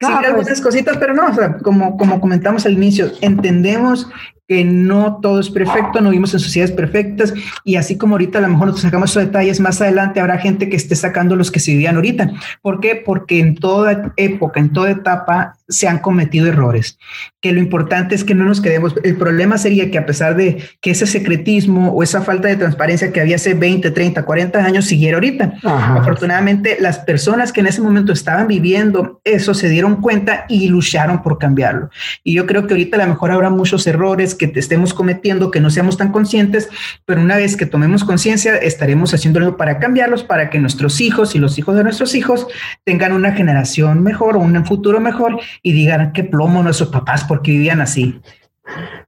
[0.00, 4.08] Sí, pues algunas cositas, pero no, o sea, como, como comentamos al inicio, entendemos
[4.48, 7.34] que no todo es perfecto, no vivimos en sociedades perfectas
[7.64, 10.70] y así como ahorita a lo mejor nosotros sacamos esos detalles, más adelante habrá gente
[10.70, 12.32] que esté sacando los que se vivían ahorita.
[12.62, 12.96] ¿Por qué?
[12.96, 16.98] Porque en toda época, en toda etapa se han cometido errores,
[17.40, 18.94] que lo importante es que no nos quedemos.
[19.04, 23.12] El problema sería que a pesar de que ese secretismo o esa falta de transparencia
[23.12, 25.54] que había hace 20, 30, 40 años siguiera ahorita.
[25.62, 31.22] Afortunadamente, las personas que en ese momento estaban viviendo eso se dieron cuenta y lucharon
[31.22, 31.90] por cambiarlo.
[32.24, 35.50] Y yo creo que ahorita a lo mejor habrá muchos errores que te estemos cometiendo,
[35.50, 36.68] que no seamos tan conscientes,
[37.04, 41.38] pero una vez que tomemos conciencia, estaremos haciéndolo para cambiarlos, para que nuestros hijos y
[41.38, 42.46] los hijos de nuestros hijos
[42.84, 47.52] tengan una generación mejor o un futuro mejor y digan qué plomo nuestros papás porque
[47.52, 48.20] vivían así.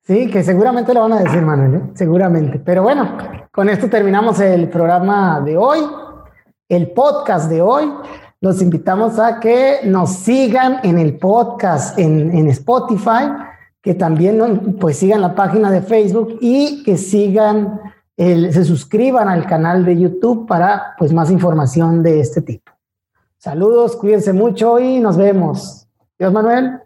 [0.03, 1.83] Sí, que seguramente lo van a decir, Manuel, ¿eh?
[1.95, 2.59] seguramente.
[2.59, 3.17] Pero bueno,
[3.53, 5.81] con esto terminamos el programa de hoy,
[6.69, 7.93] el podcast de hoy.
[8.41, 13.29] Los invitamos a que nos sigan en el podcast en, en Spotify
[13.83, 17.81] que también pues sigan la página de Facebook y que sigan,
[18.17, 22.73] el, se suscriban al canal de YouTube para pues más información de este tipo.
[23.39, 25.80] Saludos, cuídense mucho y nos vemos.
[26.21, 26.83] Dios Manuel.